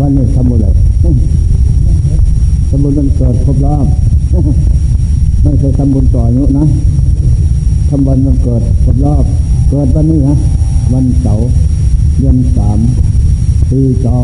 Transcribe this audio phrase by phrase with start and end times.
[0.00, 0.74] วันนี้ทำบุญเลย
[2.68, 3.86] ทำบุญวันเกิดครบรอบ
[5.42, 6.64] ไม่เคยทำบุญต่ออายุนะ
[7.88, 9.24] ทำบุญวันเกิดครบรอบ
[9.70, 10.34] เกิดวันนี้นะ
[10.92, 11.46] วันเสาร์
[12.18, 12.78] เดือนสาม
[13.70, 14.18] ปีจอ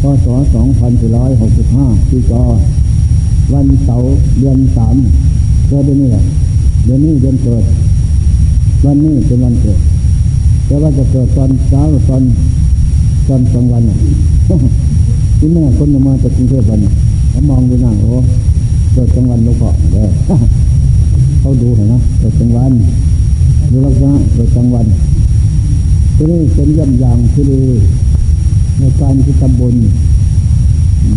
[0.00, 2.42] พศสองพันสี่ร้อยหกสิบห้าปีจอ
[3.54, 4.96] วันเสาร์เดือนสาม
[5.68, 6.24] เกิดเดือนนี้แหละ
[6.84, 7.64] เดือนนี้เดือนเกิด
[8.84, 9.80] วันนี้เป็นวันเกิด
[10.66, 12.22] แต่ว่าจะเกิดตอนเช้าตอน
[13.28, 13.82] ตอนกลางวัน
[15.38, 16.80] ที่แม่คนมาจากกรุงเทพวัน
[17.30, 18.18] เขามองดูหน้าโอ้
[18.92, 20.10] เกิดกลางวันลูกเกาะเลย
[21.40, 22.72] เขาดูเห็นไหมเกิดกลางวัน
[23.70, 24.86] ดูลักษณะเกิดกลางวัน
[26.16, 27.62] ที่นี่เป็นย่ำยางที่ดี
[28.78, 29.76] ในการที่ทำบุญ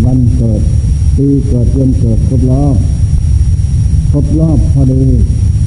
[0.06, 0.62] วันเกิด
[1.16, 2.78] ปีเกิดเดือนเกิดครบรอบ
[4.12, 5.02] ครบรอบพอดี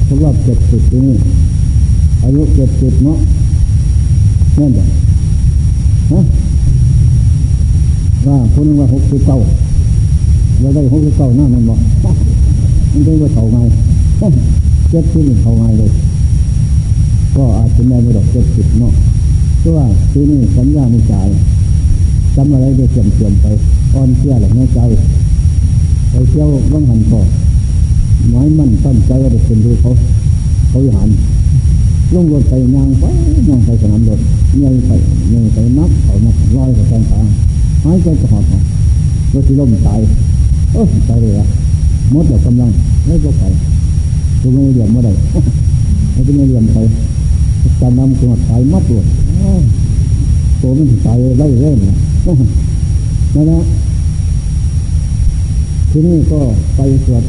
[0.07, 1.17] ครบรอบเจ็ดสิบที่นี่
[2.23, 3.19] อายุเจ็ดสิบเนาะ
[4.59, 4.87] นั่นแหละ
[6.13, 9.37] ว่าคนว่าหกสิบเก้า
[10.59, 11.79] เราได้หกสิบเก้าหน้ามันบอก
[12.91, 13.57] มันได้ว่าเท่าไง
[14.89, 15.91] เจ็ดสิบเท่าไงเลย
[17.37, 18.93] ก็อาจจะไม่ได้ดอกเจ็ดสิบเนาะ
[19.59, 21.13] เพราะว่าที่นี่สัญญาในใจ
[22.35, 23.45] จำอะไรได้เสื่อมเสื่อมไป
[23.93, 24.79] อ่อนเชื่อหลังในใจ
[26.11, 27.21] ไปเที่ยวบ้างหันก่อ
[28.29, 29.91] ไม้มันตั้งใจว่าจะเป็นดูเขา
[30.69, 31.09] เขาหัน
[32.13, 33.03] ลงรถไปยางไป
[33.49, 34.19] ยางไปสนามรถ
[34.59, 34.91] เงยไป
[35.29, 37.21] เงยไปนับเขานับร้อยกับแทงทา
[37.83, 38.61] หายใจกระหอบของ
[39.33, 39.99] รถที่ล่มตาย
[40.73, 41.47] เออตายเลยอะ
[42.13, 42.71] มดแบบกำลัง
[43.05, 43.43] ไม่ก็ไป
[44.41, 45.09] ตัวไม่เหลี่ยมเมื่อไร
[46.11, 46.77] ไม่ก็ไม่เหลี่ยมไป
[47.81, 49.01] การนำตัวตายมัดตัว
[50.61, 51.77] ตัวมันตายไล่เร่ง
[53.35, 53.59] นั่นแหละ
[55.91, 56.39] ที่นี่ก็
[56.75, 57.23] ไปสวด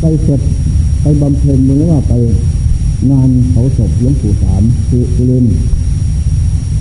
[0.00, 0.40] ไปสวด
[1.00, 2.12] ไปบำเพ็ญมือว่าไป
[3.10, 5.46] งานเผาศพหลวงปู่สามคือสุริน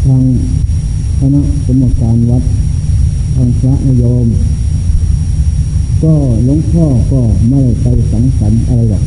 [0.05, 0.23] ทาง
[1.19, 2.43] คณะสมการวัด
[3.35, 4.27] ทางพระนโยม
[6.03, 6.13] ก็
[6.45, 9.03] หลวงพ่อก็ไม่ไปสังสรรค์อะไรหรอก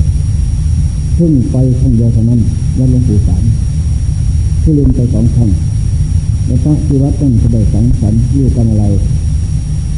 [1.14, 2.40] เพิ่งไปครั้งเดียวเท่านั้น
[2.78, 3.42] วัดหลวงปู่สาม
[4.62, 5.50] ที่เรียนไปสองครั้ง
[6.46, 8.84] แล้วพระที่วัดนั่นจะได้สังสรรค์อยู่กันอะไร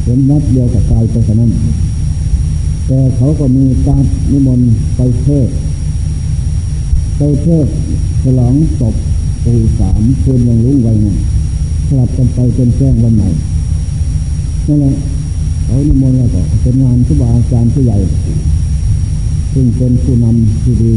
[0.04, 1.50] เห็นนัดเดียวกับกายไปเท่านั้น
[2.86, 5.48] แต่เขาก็มีการนิมนต์ไปเทศ
[7.16, 7.66] ไปเทศ
[8.22, 8.94] ฉลองศพ
[9.44, 11.06] ปู่สามคืนยังรุ่งไว้ไง
[11.86, 13.28] สลับกันไปจนแจ้งวันใหม่
[14.66, 14.94] นั่นแหละ
[15.64, 17.98] เขานิมนต์แล้วก็เป็นงานครูบาอาจารย์ผู้ใหญ่
[19.52, 20.94] ซึ่งเป็นผู้นำที่ดี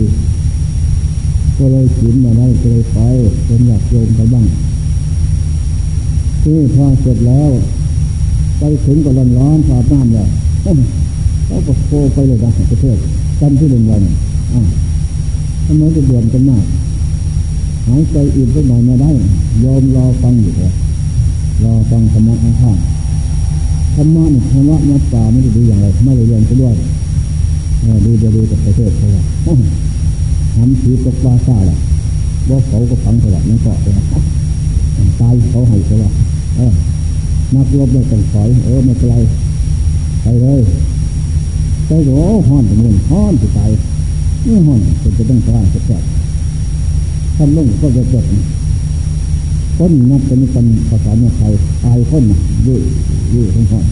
[1.57, 2.99] ก็เลยขินมาได้ก็เลยไป
[3.45, 4.47] เป็นอยากโยมไปบ้าง
[6.41, 7.49] ที่พอเสร็จแล้ว
[8.59, 10.29] ไปถึงก็ร้อนร้อนสาดน้ำแล้ว
[11.47, 12.97] เขาก็โคไปเลยนะประเทศ
[13.39, 14.01] กันที่หนึ่งวัน
[14.53, 14.61] อ่า
[15.65, 16.65] ทำไมจะเดือดกันมาก
[17.87, 19.11] หายใจอิ่มสักหน่อยไม่ได้
[19.63, 20.71] ยอมรอฟังอยู่เลย
[21.63, 22.77] รอฟังธรรมะข้าง
[23.95, 26.75] ธรรมะนี่ธรรมะนับตาไม่ได้ดีอย่างไรไม่ได้เรียนไปด้วย
[28.05, 29.23] ดูจะดูกับประเทศเขาว่า
[30.55, 31.77] ทำผีตกปลาซ่าแหละ
[32.49, 33.93] ว่าเขาก็ฝังตลอดนั่นก็เลย
[35.21, 36.11] ตายเขาให้เขาว่า
[36.55, 36.73] เออ
[37.55, 39.15] นักรบเลยต้องถอยเออไม่เป็นไร
[40.23, 40.61] ไปเลย
[41.87, 42.11] ไปโห
[42.47, 43.69] ห้อนตะมุนห้อนจะตาย
[44.47, 45.97] นี่ห้องจะจะต้องสร้างจะแก่
[47.35, 48.25] ท่านลุงก็จะจด
[49.79, 51.51] ต้นนับเป็นคนภาษาเมืองไทย
[51.83, 52.23] ตายคน
[52.63, 52.77] อยู่
[53.31, 53.85] อยู่ทั้งห้อง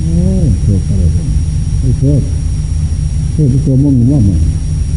[0.00, 0.16] โอ้
[0.62, 1.26] เกิดอะไรกัน
[1.80, 2.22] ไม่เกิด
[3.32, 4.40] เกิดตัวมุ่งว่ามัน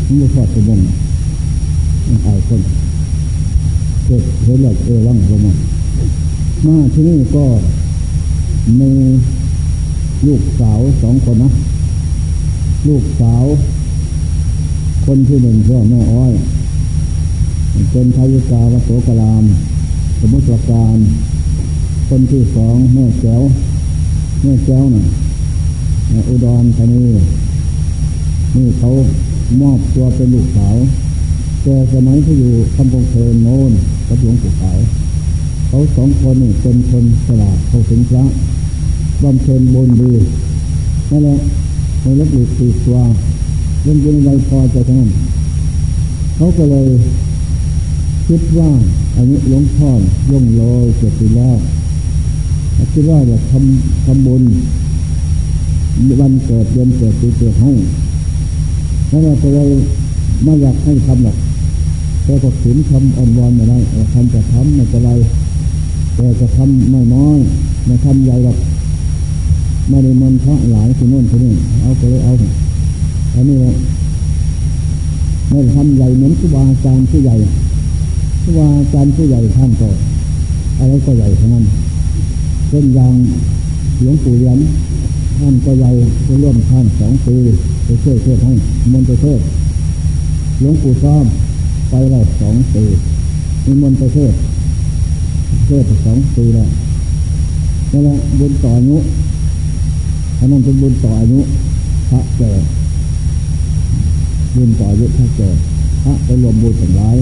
[0.06, 0.80] มันไม่พอตัวมุ่ง
[2.08, 2.62] มันตายคน
[4.06, 5.54] เกิดเห็นแล้วเอวังลงมา
[6.66, 7.44] มาที่นี่ก็
[8.80, 8.90] มี
[10.28, 11.50] ลูกสาวสองคนนะ
[12.88, 13.46] ลูกสาว
[15.12, 16.34] คนที่หนึ่งชื่อแม่อ้อย
[17.92, 19.44] เป็นทายิกาวโสกราม
[20.20, 20.98] สมุทรการ
[22.10, 23.42] คนที่สองแม่แก้ว
[24.44, 25.06] แม่แก้วน่ะ
[26.30, 27.06] อุดรธานี
[28.56, 28.90] นี่เขา
[29.62, 30.76] มอบตัวเป็นลูกสาว
[31.64, 33.72] แต่สมัยที่อยู่คำพงเพลินโน้น
[34.08, 34.78] กับหลวงปู่ขาว
[35.68, 38.26] เขาสองคนนี่เป็นคนฉลาดเขาถึงพระ
[39.24, 40.12] บำเพ็ญบุญดี
[41.10, 41.38] นั่นแหละ
[42.02, 43.00] ในลักหลุดตีตัว
[43.88, 45.12] เรื่องยังไงพอใจทั้งนั้น
[46.36, 46.88] เขาก็เลย
[48.28, 48.70] คิดว่า
[49.16, 49.90] อันนี้หลวงพ่อ
[50.32, 51.58] ย่งลอยเกิดปีแล้ว
[52.94, 54.44] คิดว่าจะทำทำบุญ
[56.22, 57.72] วันเกิดเดือนเกิดปีเกิดให้
[59.12, 59.70] นั่นแหละก็เลย
[60.44, 61.38] ไม่อยากให้ทำหรอก
[62.24, 63.78] แต่ก็ขืนทำอ่อนวอนไม่ได้
[64.14, 65.10] ทำจะทำไม่เป็นไร
[66.16, 67.38] แต่จะทำไม่น้อย
[67.86, 68.58] ไม่ทำใหญ่หรอก
[69.90, 72.34] ไม่ได้มันพระหลายที่โน่นที่นี่เอาไปเลยเอา
[73.38, 73.58] อันนี้
[75.50, 77.36] ไม่ทำใหญ่เหมือนครูบาอาจารย์ผู้ใหญ่
[78.42, 79.90] ครูบาอาจารย์ผู้ใหญ่ท่านก็
[80.80, 81.66] อะไรก็ใหญ่ทั้งนั้น
[82.68, 83.14] เช่นอย่าง
[84.02, 84.58] หลวงปู่เลี้ยง
[85.40, 85.92] ท่านก็ใหญ่
[86.24, 87.36] ไปร่วมท่านสองปี
[87.84, 88.54] ไปช่วยเทศให้
[88.92, 89.40] มนต์ไปเทศ
[90.60, 91.26] หลวงปู่ซ้อม
[91.90, 92.84] ไปแล้วสองปี
[93.66, 94.34] มีมนต์ไปเทศ
[95.68, 96.70] เทศสองปีแล้ว
[97.92, 98.98] นั่นแหละบุญต่ออายุ
[100.40, 101.40] อันนั้นเป็นบุญต่ออายุ
[102.10, 102.56] พระเจอ
[104.56, 105.42] บุญต่ออายุพระเจ
[106.04, 107.18] พระไปรวมบุญถึงร้าย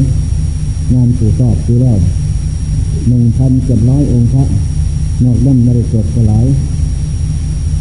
[0.94, 1.98] งานสู่ชอบคือแล้ว
[3.08, 4.44] หนึ่งพันเจ็ดร้อยองค์พระ
[5.24, 6.46] นอกนั้นไม่ได้เกิดก็หลาย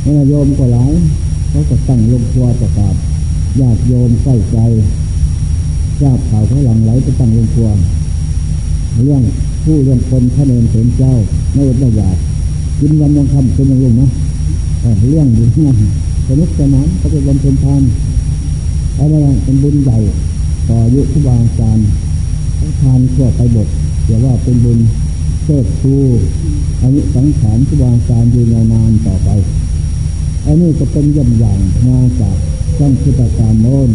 [0.04, 0.92] นโยมก็หลาย
[1.50, 2.94] เขาก็ตั้งลงครัวประกาศ
[3.60, 4.58] ญาติโยมใกล้ใจ
[6.00, 7.68] ทราบข่าวเขาหลังไหลไปตั้งลงครัว
[9.04, 9.22] เรื่อง
[9.64, 11.12] ผู้เรื่องคนพระเนรเถรเจ้า
[11.52, 12.16] ไม่อดไม่อยาก
[12.80, 14.08] กินวันยังคำเป็นยังลุงนะ
[15.10, 15.78] เรื่องอยู่ที่นั่น
[16.28, 17.82] สนุกสนานเขาเป็นวันเป็นทาน
[18.98, 19.98] อะไรเป็นบุญใหญ่
[20.68, 21.86] ต่อยุคบางอาจารย์
[22.80, 23.68] ทานก็ไปบท
[24.04, 24.78] เดี๋ยวว่าเป็นบุญ
[25.42, 25.94] เชิดชู
[26.80, 29.30] อันนี้สังขารที่วางการยืนนานต่อไป
[30.46, 32.36] อันนี้ก็เป็นย่ำอย่างมาจาก
[32.78, 33.90] ตั้งพุทธการโน้น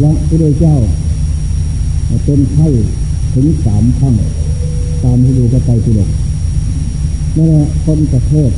[0.00, 0.76] และพระเจ้า
[2.24, 2.68] เป็นไข้
[3.34, 4.14] ถึงสามครั้ง
[5.02, 6.10] ตามที่ดูกระไปที่หลก
[7.36, 8.50] นั่นแหละคนประเทศ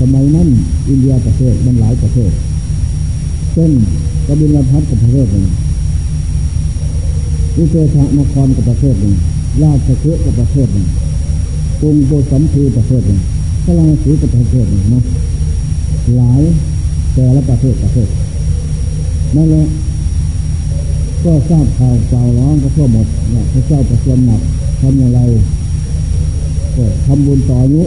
[0.00, 0.48] สมัยนั้น
[0.88, 2.30] อินเดียประเทศมันหลายประเทศ
[3.52, 3.72] เช่น
[4.28, 5.46] กบิลพัทกับประเทศหนึ่ง
[7.56, 9.14] วิเศษนครกับประเทศหนึ่ง
[9.62, 10.86] ราชเคือกับประเทศหนึ่ง
[11.80, 13.20] กรุงโกสัมพีประเทศหนึ่ง
[13.64, 15.02] พระราศีกับประเทศหนึ่งนะ
[16.16, 16.42] หลาย
[17.14, 18.08] แต่ละประเทศประเทศ
[19.36, 19.64] นั่นแหละ
[21.24, 24.40] ก็ทราบข่าวเจ้าร้องก็ทั่วหมดว่าพระเจ้าประชวรหนัก
[24.80, 25.20] ทำอย่างไร
[26.76, 27.82] ก็ทำบุญต่ออายุ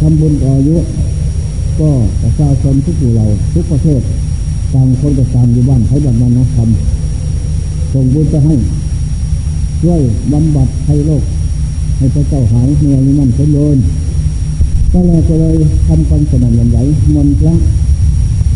[0.00, 0.76] ทำบุญต่ออายุ
[1.80, 1.90] ก็
[2.22, 4.00] ประชาชนทุกหมู่เราทุกประเทศ
[4.74, 8.54] ต่างคนก็ตามอยู่บ้านใช้บ้านนั้นนะทำส่งบุญไปให้
[9.80, 10.00] ช่วย
[10.32, 11.22] บำบัดให้โรค
[11.96, 13.78] ให้พระเจ้าหายเมื่อยนั่นเป็นโยน
[14.92, 15.56] ก็เลยก็เลย
[15.86, 16.78] ทำความสนั่นหวั่นไหว
[17.14, 17.54] มนพระ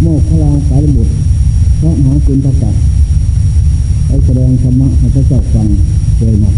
[0.02, 1.12] โมกขลาสารบุตร
[1.80, 2.74] พระมหาคุณประกาศ
[4.06, 5.68] ไปแสดงธรรมะให้พระเจ้าฟัง
[6.18, 6.52] เลยนะ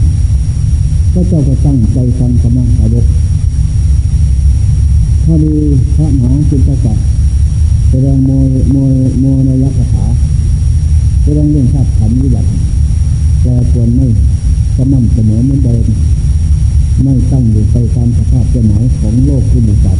[1.13, 3.07] พระเจ้าก็ตั้งใจฟังธรรมะสาวก
[5.25, 5.55] พอดี
[5.97, 6.99] พระมหาคุณประกาศ
[7.93, 8.31] แสดงโม
[8.71, 8.77] โม
[9.21, 10.07] โมนยักษ์คา
[11.23, 12.49] แสดงเรื่องชาติขันธ์วิบัติ
[13.43, 14.07] แปรปรวนไม่
[14.77, 15.85] สม่ำเสมอเหมือนเดิม
[17.03, 19.99] ไม่ตั้งอยู่ไปตามสภาพเจ้าหมายของโลกที่มีจัด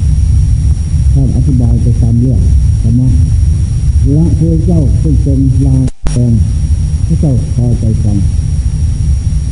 [1.13, 2.41] ท่านอธิบายไปตามเรื่อง
[2.83, 3.09] ธรรมะ
[4.17, 5.77] ละเทเจ้าซึ่งเป็นลา
[6.15, 6.33] แดง
[7.07, 8.17] พระเจ้าพอใจฟัง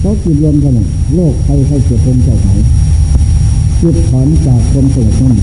[0.00, 0.75] เขาจิตรวมกัน
[1.14, 2.61] โลกใครใครเกิดเป็นเจ้าหาย
[3.81, 5.37] จิตถอนจากความสงบนั้น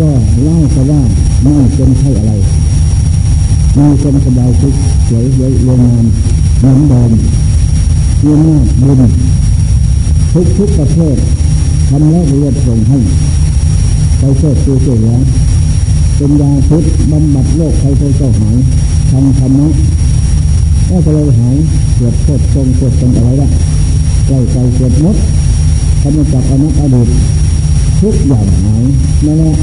[0.00, 0.10] ก็
[0.42, 1.00] เล่าแต่ว่า
[1.42, 2.32] ไม่เป็นใช่อะไร
[3.76, 4.74] มีคนสบายทุก
[5.08, 6.04] สวยเยอะเรงงาน
[6.64, 7.10] น้ำเดิม
[8.20, 9.02] เยี่ยมมากบุญ
[10.32, 11.16] ทุกทุกประเทศ
[11.88, 12.98] ทำแล้วเรียบส่งให้
[14.18, 15.16] ไปเชิดตัวเสีย
[16.16, 18.56] เป็นยาพิษบำบัดโรคใครเคยเจ้าหาย
[19.10, 19.68] ทำธรรมะ
[20.88, 21.56] ก็จะเลยหาย
[21.98, 23.48] ปวดปวดตรงปวดตรงอะไรละ
[24.26, 25.16] ใกล้ใจปวดมด
[26.00, 27.08] ทำจากอนุอดีต
[28.00, 28.82] ทุกอย่างหาย
[29.26, 29.54] นั่นแหละ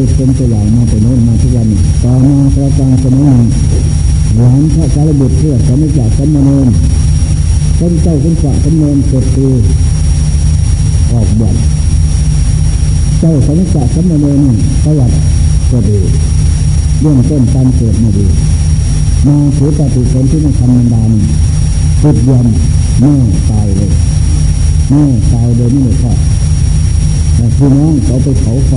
[0.00, 1.66] ยเป็นตัวอย่างมาแต่โน้นมาทุกวัน
[2.02, 3.22] ต่อมาประการสมัย
[4.36, 6.68] หลานพระสารบุตรเพื่อสมัยจากสมณน
[7.76, 9.46] เป็นเจ้าเป็นพระสมณนเกิดปี
[11.12, 11.54] ออกบวช
[13.20, 14.40] เจ้าสมัยจากสมณน
[14.84, 15.14] ประวัติ
[15.70, 15.98] ก็ดี
[17.00, 18.26] เรื่องต้นการเกิดมาดี
[19.26, 21.10] มาถือปฏิสนที่มันทำมันดาน
[22.00, 22.46] พุดยม
[23.00, 23.12] แม่
[23.50, 23.90] ตายเลย
[24.90, 26.18] แม่ตายโดยไม่ได้ทอด
[27.34, 28.72] แต่พี่น้องเขาไปเผาไฟ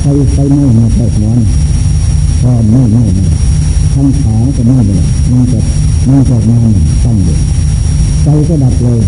[0.00, 1.30] ไฟไฟไหม้มาใส่หัว
[2.42, 3.02] ก็ไม่ไหม้
[3.94, 5.60] ทั้งขาก็ไม้เลยมันจะ
[6.06, 6.74] มันก็มัน
[7.04, 7.36] ตั้งอยู่
[8.22, 9.00] ไฟก็ดับเลย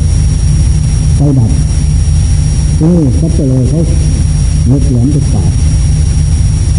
[1.16, 1.50] ไฟดับ
[2.80, 3.78] นี่เขาจะเลยเขา
[4.66, 5.52] เล็ดแหลมไปปาด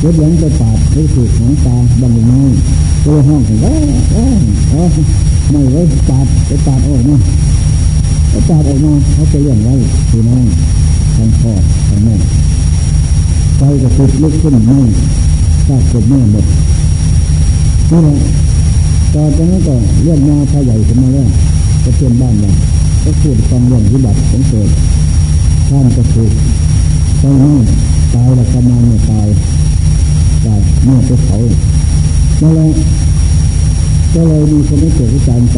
[0.02, 2.40] เล็ดแหลมไปปาดให้ถูกหนังตาบันไม้
[3.04, 3.74] ก็ห้องเอ้
[4.12, 4.26] เอ้
[4.72, 4.84] เอ้
[5.52, 7.18] ไม่เลยปาดไปปาดออกมา
[8.30, 9.74] ไปปาดออกมาเขาจะเลี้ยงไว้
[10.10, 10.46] พี่น้อง
[11.16, 11.52] ทั้งพ่อ
[11.90, 12.16] ทั้งแม่
[13.58, 14.80] ไฟก็ติดลุกขึ้นไม่
[15.68, 16.46] ทราบกดแม่หมด
[17.92, 18.16] นี่แหละ
[19.14, 21.30] ต่อจากนั้นก็เรื่องมาพาใหญ่ขึ้นมาแล้ว
[21.84, 22.52] ก็เพื่อนบ้านเรา
[23.04, 24.70] ก็พูดฟังเรื่องวิบัติของเกิด
[25.68, 26.32] ท่านก็ถูก
[27.20, 27.56] ไปนี่
[28.14, 29.28] ตายแล้วกำลังเนี่ยตาย
[30.46, 31.38] ตายเมื่อไปเผา
[32.42, 32.68] นั่นแหละ
[34.14, 35.58] ก็เลยมีคนที่เกิดวิจารใจ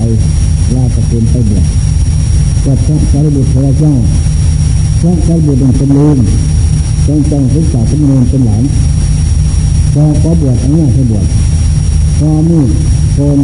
[0.75, 1.65] ลาตะเกียนไปเบียด
[2.65, 3.94] กับพระสารีบุตรพระเจ้า
[5.01, 6.18] พระสารีบุตรเป็นคนลืม
[7.08, 8.63] ต้องจ้งศึกษาสมณนเป็นหลาน
[9.94, 11.25] พอขอบวชอันนี้ให้บวช
[12.20, 12.60] พอมี
[13.18, 13.39] คน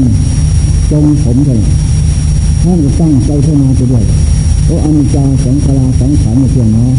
[0.92, 1.60] จงผมเลย
[2.64, 4.04] ท่านก็ตั้งใจเท่านาไปด้วย
[4.66, 6.92] โอ้อันจาสังขารสังขารไม่เที่ยงเนาะ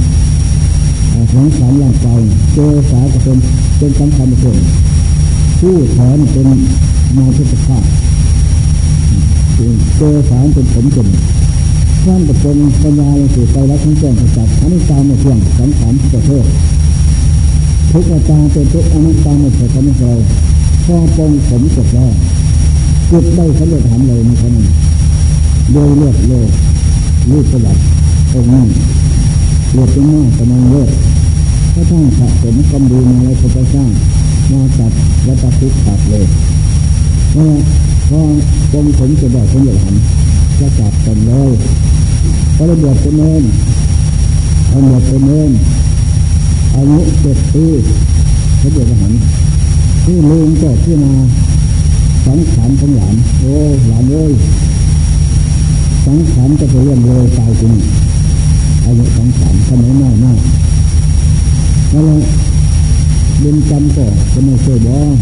[1.34, 2.20] สังขารร่างกาย
[2.54, 3.38] เจอสาจะเป็น
[3.78, 4.56] เป็นสังขารไม่เที่ยง
[5.60, 6.48] ผู้ถอนเป็น
[7.16, 7.84] มาทุกข์ภาพ
[9.96, 11.06] เจอสารเป็นผมเป็น
[12.06, 16.44] ท่านจะเป็นปัญญาในสื่ไปแล้วทั้งแจ้งจัดอันนี้ตามไม่เที่ยงสังขารประเทศ
[17.92, 20.18] ทุกอาจารย์เป็นทุกอนิจจาไม่เที่ยงไม่เคย
[20.84, 22.12] พอปองผมจบแล้ว
[23.10, 24.66] จุดได้สำเร็จหันเลยในคนนี้
[25.72, 26.48] โดยเลือดโลก
[27.30, 27.80] รูปประวัติ
[28.32, 28.68] องค์นี้น
[29.72, 30.90] เลือดเป็นหน้ากำลังเลือด
[31.72, 33.90] ถ้าท่านสะสมกำดีมาแล้วจะสร้าง
[34.52, 34.92] มาจัด
[35.24, 36.24] และตัดทุกขาดเลย
[37.30, 37.50] เพราะ
[38.08, 38.20] พอ
[38.72, 39.96] ปองผมจะได้สำเร็จหัน
[40.60, 41.52] จะจับกันเลย
[42.56, 43.44] พอระเบียบเป็นเนิน
[44.68, 45.50] เอาบียบเป็นเนิน
[46.74, 47.64] อายุเจ็ดปี
[48.62, 49.12] ระเบียบหัน
[50.04, 51.12] ที่ลุงก็ที่มา
[52.26, 53.54] สังขารของหลานโอ้
[53.88, 54.32] หลานเอ้ย
[56.06, 57.72] สังขารจะไปเรื่องเลยตายจริง
[58.84, 60.38] อายุสังขารทำไมน้อยมาก
[61.90, 62.02] แล้ว
[63.40, 65.16] เดินจำก็จะไม่เคยบอก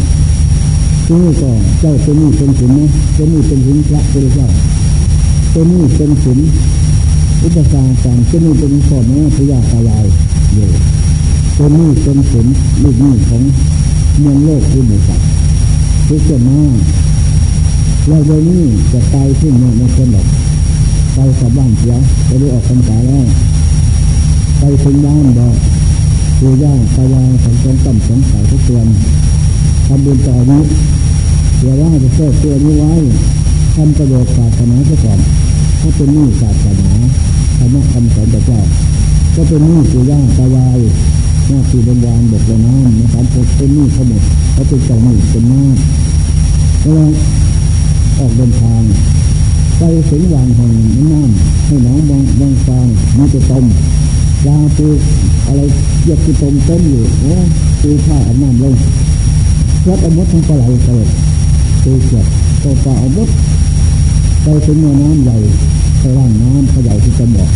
[1.05, 4.47] ที่นี่ก็เจ้าเป็นนี่เป็นศิลนะเป็นนี่เป็นศิลพระพุทธเจ้า
[5.57, 6.39] เป็นนี่เป็นศิล
[7.43, 10.05] อุปสรรคการเป็นนี่เป็นข้อแม่พยาตายาย
[10.53, 10.67] อยู่
[11.55, 12.47] เป็นนี่เป็นศิล
[12.83, 13.41] ลูกนี่ของ
[14.19, 15.27] เมืองโลกคือหมู่สัตว์
[16.07, 16.77] ทุกข์มาก
[18.07, 20.27] เราเดี๋ยวนี้จะตายขึ้นเนี่ยไม่คนหรอก
[21.13, 21.95] ไปกับบ้านเสีย
[22.25, 23.25] ไปได้ออกพรรษาแล้ว
[24.59, 25.55] ไปถึงบ้านบอก
[26.39, 28.87] คือย่างตายายสังสงต่ำสงสัยทุกเตือน
[29.87, 30.61] ทำบุญต่อนี้
[31.59, 32.93] เดี๋ยวว่าจะเชื่อตัวนี้ไว้
[33.75, 35.19] ทำประโยชน์ศาสนาซะก่อน
[35.79, 36.91] ถ้าเป็นหนี่ศาสนา
[37.57, 38.59] ธรรมะคำสอนพระเจ้า
[39.35, 40.79] ก็เป็นหนี่คือย่าตายาย
[41.49, 43.25] หน้าที่บนวานบกเลยน้ำนะครับ
[43.57, 44.21] เป็นหนี่ทั้งหมด
[44.53, 45.63] เขาเป็นเจ้าหนี่เป็นน้า
[46.81, 47.09] แล้ว
[48.19, 48.81] ออกเดินทาง
[49.77, 50.71] ไปถึงหวางแห่ง
[51.13, 53.65] น้ำให้น้องบางบางฟางมีแต่ตม
[54.47, 54.87] ยาปู
[55.47, 55.61] อะไร
[56.05, 57.33] เยอะคือตมเต็มอยู่โอ้
[57.81, 58.75] ปูผ้าอาบน้ำลง
[59.87, 61.07] วัดอมดทั้งปลาไหลเกิด
[61.83, 62.25] ปูเกิด
[62.61, 63.29] ตัวปลาอมด
[64.47, 65.37] ไปถึงแม่น้ำใหญ่
[65.99, 67.49] ไปล่างน้ำขยายที่จะบอก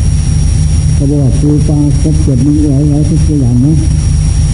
[0.94, 3.74] เขาบอกว่าปูปลาครบเจ็ดมีอะไรอะไรทุกอย่างนะ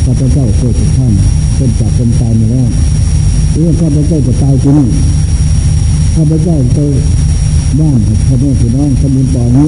[0.06, 1.14] ข้าพเจ้าเคยทุกท่าน
[1.56, 2.68] เป็นจับเป็นตายมาแล้ว
[3.52, 4.88] เรื่องข้าพเจ้าจะตายที่นี่
[6.16, 6.80] ข้าพเจ้าไป
[7.80, 9.68] บ้านพ่อแม่พี่น้องสมุนต่อนี้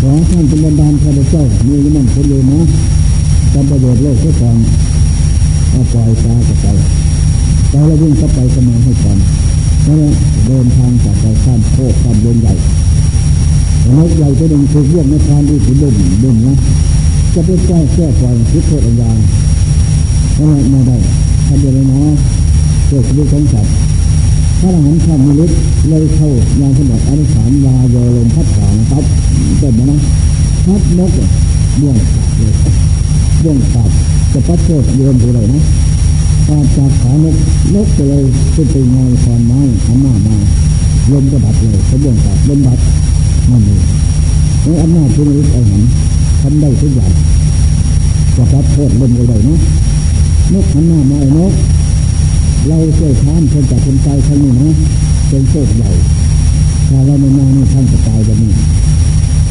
[0.00, 2.60] ขอท่านเป็นบันดาลข้าพเจ้ามีมันคนเลยนะ
[3.52, 4.58] จำประโยชน์โลกเพื่อความ
[5.70, 6.66] เอาปล่อยตากับไป
[7.70, 9.18] ไปแล้ววิ่งเข้าไปสมาให้ก่อน
[9.86, 9.98] แล้ว
[10.46, 12.54] เดินทางจากไปข้ามโคกข้ามเลมใหญ่
[13.96, 16.56] นกใหญ่ตัวหนึ่งถูกเรียกในทานดีถึงดุมดุมนะ
[17.34, 19.10] จะไปแก้แก้ปล่อยคิดโทษอัญญา
[20.34, 20.96] แล้วไม่ได้
[21.46, 22.00] ทำยังไงนะ
[22.88, 23.72] เกิดชีวิตของสัตว์
[24.60, 25.50] พระอรหันต์ข้ามมิลิต
[25.88, 29.04] เลยเข้ายานสมบัติอนุสารวาโยลมพัดถางปั๊บ
[29.58, 29.98] เกิดมานะ
[30.66, 31.10] พัดนก
[31.80, 31.96] บ่วง
[32.38, 32.54] เลย
[33.42, 33.90] บ่วงขาด
[34.32, 35.60] จะปัดโทษโยนดูเลยนะ
[36.46, 37.36] ขาดจากขานก
[37.74, 38.24] นกเลย
[38.54, 40.36] ขึ้นไปงอยคอนไม้หันหน้ามา
[41.12, 42.78] ลมก็ดับเลยเขาบ่วงขาดลมดับ
[43.50, 43.82] นั่นเอง
[44.62, 45.82] ในอำนาจที่มิลิตไอ้หัน
[46.40, 47.12] ทำได้ทุกอย่าง
[48.36, 49.58] จะปัดโทษลมก็เลยนะ
[50.52, 51.52] นกหันหน้ามาไอ้นก
[52.68, 54.68] เราช่วยท่านคนจากคนตายท่านนี้นะ
[55.28, 55.90] เป็นโชคใหญ่
[56.88, 58.52] ถ้าเราไม่มานี่ท่านจะตายแบบนี้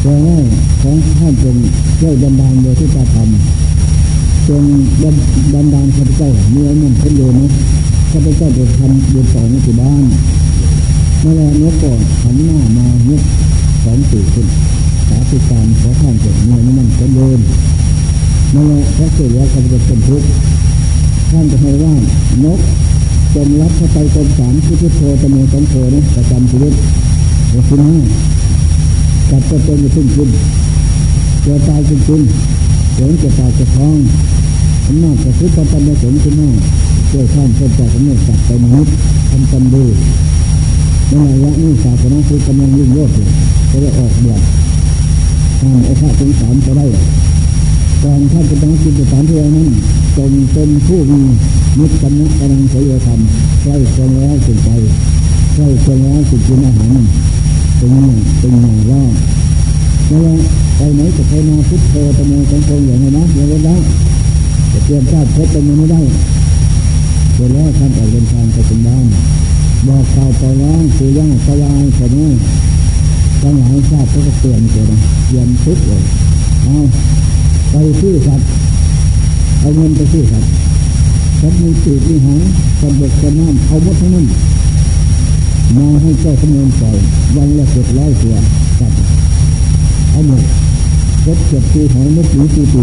[0.02, 0.38] แต่ว่า
[0.82, 1.56] ของท่านเป็น
[1.98, 3.65] ช่วยบันดาลโดยที่ตาทำ
[4.48, 4.64] จง
[5.52, 7.40] บันดาลข้าพเจ้ามีอะไรนั่นคนเดียวน
[8.10, 10.04] ข้าพเจ้าจะทำบุญต่อในที่บ้าน
[11.20, 13.22] เมื่อไรนกก็หันหน้ามาเนี้ย
[13.84, 14.46] สองสี่ขึ้น
[15.08, 17.40] สาธุการขอท่านเกิดมีอะไรนั่นคนเดิม
[18.52, 20.28] เมื่อไรพระเจ้าแล้วข้าพเจ้าเป็นทุกข์
[21.30, 21.94] ท่านจะให้ว่า
[22.44, 22.60] นก
[23.34, 26.72] จมรับเข้าไปกรมสารที่พุทโธตะเมสังโฆนะประจำชีวิต
[27.50, 27.98] เดี๋ยวคุณห้า
[29.30, 30.28] จับก็เป็นจะขึ้นขึ้น
[31.42, 32.22] เจอตายขึ้นขึ้น
[32.98, 33.96] เสียงจะตายจะคล้อง
[34.86, 36.50] อำนาจจะพุทธปัญญาสงขึ้นหน้า
[37.08, 38.92] เจ้าท่านเจ้าจากเมื่อจับไปมนุษย์
[39.30, 39.84] ทำกันดู
[41.10, 43.26] ในระยะนี้ศาสนาคือกำลังยิ่งโยกอยู่
[43.70, 44.40] จะได้ออกบวช
[45.58, 46.86] ทำโอภาสงสารจะได้
[48.02, 49.68] ก่อนท่านจะต้องกินสารที่นั้น
[50.16, 51.20] จงเป็นผู้มี
[51.78, 53.20] มิตรกันนะกำลังเสียธรรม
[53.62, 54.70] ใกล้เคียงแล้วสุดใจ
[55.54, 57.00] ใกล้เคียงแล้วสุดกินอาหาร
[57.76, 59.02] เป็นอย่างเป็นอย่างว่า
[60.08, 60.36] แล้ว
[60.76, 63.76] ไปไหนจะไปนาพุทโธตะโมสังโฆอย่างไรนะอย่างไรนะ
[64.72, 66.00] จะเตรียมชาติพชรเป็นไม่ได้
[67.34, 69.04] เสร็จแล้วท่านออกเดินทางไปถึงบ้าน
[69.86, 72.30] บอกข่าวต่อร้องสื่อย่างสวายแค่นี้
[73.42, 74.90] ทั้งหลายชาติก็เตือนเกิด
[75.26, 76.02] เตรียมทุกเลย
[76.62, 76.78] เอา
[77.70, 78.48] ไปซื้อสัตว์
[79.60, 80.50] เอาเงินไปซื้อสัตว์
[81.40, 82.42] ฉันมีปีกมีหาง
[82.80, 84.26] กันบกกันน้ำเอาหมดทั้งนั้น
[85.76, 86.96] มาให้เจ้าขโมยปล่อย
[87.36, 88.34] วันละเจ็ดร้อยตัว
[88.80, 88.98] สัตว์
[90.10, 90.42] เอาหมด
[91.26, 92.82] รถเก็บตีหอยมุกหรือตีปี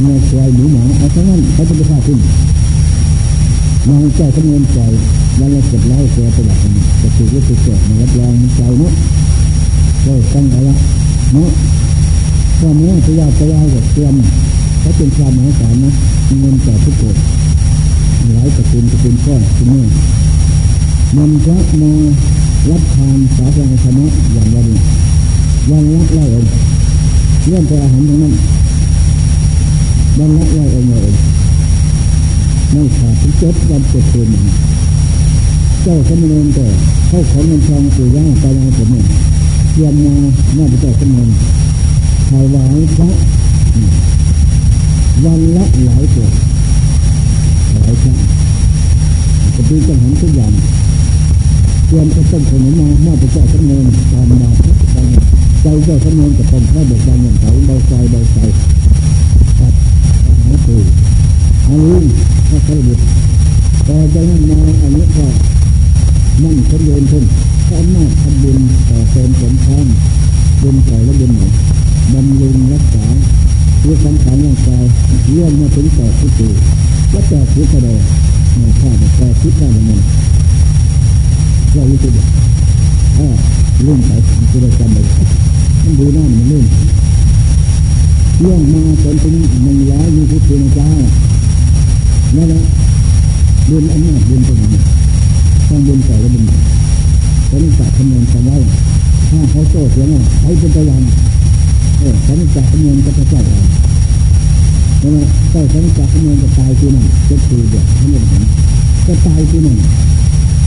[0.00, 2.18] เงาควายหมูหมาเอาทั้งนั้นเขาจะไปฆ่าทิ้ง
[3.88, 4.92] นางเจ้าขโมยปล่อย
[5.38, 6.60] วันละเก็บไล่เสียประวัติ
[7.00, 8.92] จะถูกหรือถูกเกิดมารับรองใจเนาะ
[10.04, 10.74] ก็ตั้งไว้ละ
[11.32, 11.50] เนาะ
[12.58, 14.14] พ่อแม่พยาพยาแบบเตรียม
[14.80, 15.90] เขาเป็นความหมหาศาลนะ
[16.40, 17.16] เงินต่อทุกคน
[18.34, 19.82] หลายตระกูลตระกูลก้อนคุณแม่
[21.16, 21.92] มันพระมา
[22.70, 24.66] รับทานสาธารณธรรมะอย่างวัน
[25.70, 26.44] วันรับไล่เอง
[27.46, 28.34] เรื่องพระอาหารทั้งนั้น
[30.18, 31.10] วันรับไล่เองเลย
[32.70, 34.28] ไม่ขาดถึงเจ็ดวันเจ็ดคืน
[35.82, 36.66] เจ้าสมณนก็
[37.08, 39.04] เข้าของเงินทองปู่ย่างตายายผมเนี่ย
[39.72, 40.14] เตรียมมา
[40.54, 41.28] หน้าพระเจ้าสมณน
[42.28, 43.08] ถวายพระ
[45.24, 46.28] วันละหลายตัว
[47.70, 48.12] ถวายพระ
[49.54, 50.52] จะเป็นจังหันทุกอย่าง
[51.86, 54.79] เตรียมกระต้มขนมมาหน้าพระเจ้าสมณนตามมาทุกอย่าง
[55.62, 58.38] ใจเจ้าสมณนจะเป็นข้าเบิกบานอย่างเขาเบาใจเบาใจ
[59.58, 59.74] ตัด
[60.44, 60.80] หายตัว
[61.66, 61.98] อันนี้
[62.48, 63.00] พระสรุป
[63.84, 65.26] แต่จะนั้นมาอันนี้ก็
[66.42, 67.24] นั่นคนเดินขึ้น
[67.68, 69.86] ถ้าอำนาจทำบุญต่อเติมผลทาน
[70.62, 71.42] บุญใส่และบุญไหน
[72.12, 73.04] บำรุงรักษา
[73.84, 74.84] ด้วยสังขารร่างกาย
[75.32, 76.52] เลื่อนมาถึงต่อที่สี่
[77.10, 78.02] และแต่ทุกข์กระโดด
[78.58, 80.00] ในข้าแต่คิดได้มัน
[81.74, 82.12] เรารู้สึก
[83.18, 83.28] อ่า
[83.86, 84.10] ลื่นไป
[84.50, 85.39] จะได้จำไม่ได้
[85.82, 86.66] มันดูหน้ามันลื่น
[88.40, 90.88] เลื่อนมาจนถึงหนึ่งร้อยยี่สิบปีนะจ้า
[92.36, 92.62] นั่นแหละ
[93.68, 94.76] บุญอำนาจบุญเป็นยังไง
[95.68, 96.44] ต้องบุญใส่แล้วบุญ
[97.46, 98.56] เขาไม่จับคำนวณกันไว้
[99.30, 101.02] ถ้าเขาโต้เสียงอะใครเป็นตัวอย่าง
[101.98, 103.58] เออเขาไม่จับคำนวณก็จะเจ้าอะไร
[105.02, 108.42] นั่นแหละเจ้าเขาไม่จับคำนวณจะตายที่นั่นก็คือเดียวเขาไม่เห็น
[109.06, 109.76] จะตายที่นั่น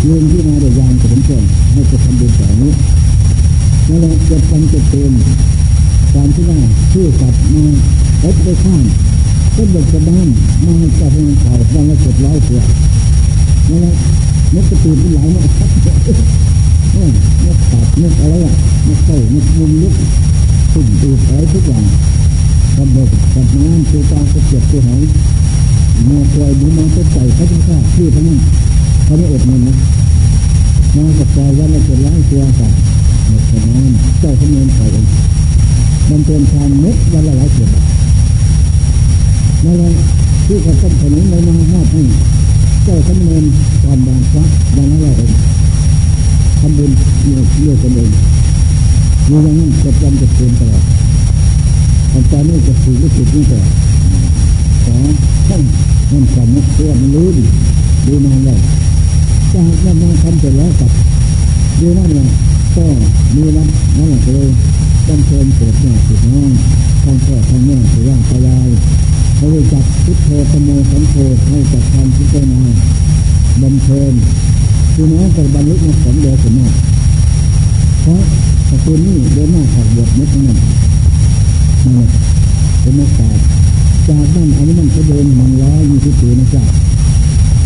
[0.05, 2.71] เงินที่มาเดียวยางจะเป็นเพื่อนให้จะทำบุญต่อนี้
[3.87, 5.13] นั่นแหละจะทำจะเต็ม
[6.13, 6.59] การที่ว่า
[6.91, 7.65] ชื่อสัตว์มา
[8.21, 8.83] เอ็ดไปข้าม
[9.55, 10.27] ก็เด็กจะบ้าน
[10.65, 12.61] มาให้เจ้าพนักงาวันละเจ็ดร้อยตัว
[13.69, 13.93] นั่นแหละ
[14.55, 17.09] นกกระตือรือร้นนกครับเนี่ย
[17.45, 18.55] นกตัดนกอะไรอะ
[18.87, 19.93] นกเต้านกมุมนก
[20.73, 21.83] ตุ่มตูดอะไรทุกอย่าง
[22.77, 25.01] กับเด็กกับน้ำตัวตาก็เจ็บตัวหอย
[26.09, 28.39] มาคอยดูมาตัวใจเขาจะฆ่าชื่อทั้งนั้น
[29.03, 29.75] เขาไม่อดเงินนะ
[30.95, 32.92] มากับใจวันละเจ็ดร้อยตัวสัตว์
[33.27, 35.05] หมดแต่น้ำเจ้าขโมยไปเอง
[36.09, 37.85] มันเป็นทานเม็ดวันละหลายเจ็ดบาท
[39.63, 39.89] นั่นแหละ
[40.45, 42.01] ที่เขาต้มขนมในมหามอบให้
[42.83, 43.43] เจ้าขโมย
[43.83, 45.31] ตอนบางครั้งวันละหลายเอง
[46.59, 46.91] ทำบุญ
[47.23, 48.09] เลือกเลือกกันเอง
[49.29, 50.83] มีอย่างนั้นจะจำจะเตือนตลอด
[52.11, 53.65] อันตอนนี้จะสื่อรู้สึกนี่ก่อน
[54.85, 55.03] ของ
[55.47, 55.61] ท่าน
[56.11, 57.45] นั่นจำนะเพื่อมันรู้ดี
[58.07, 58.59] ดูนานเลย
[59.51, 60.91] จะหากว่ามาทำเสร็จแล้วกับ
[61.79, 62.27] ดูนั่นเนี่ย
[62.77, 62.85] ก็
[63.35, 64.49] มีวัดนั่นแหละเลย
[65.07, 66.51] จำเชิญเกิดเนี่ยสุดน้อง
[67.03, 68.67] ท่านพ่อท่านแม่ถือว่าพยาย
[69.35, 71.15] เขาเลยจับพุทโธธโมสังโฆ
[71.49, 72.61] ให้จับความพิจารณา
[73.61, 74.13] บำเพ็ญ
[74.93, 76.73] คือน้องกับบรรลุมาสมเดียวถึงมาก
[78.01, 78.21] เพราะ
[78.69, 80.57] ตระกูลนี้เดินหน้าขัดบวชนิดนึง
[81.85, 82.07] นั่น
[82.81, 83.37] เป็นนักาส
[84.07, 86.63] จากนั้นอันนี้มันก็เดินมันร้อยยี่สิบปีนะจ๊ะ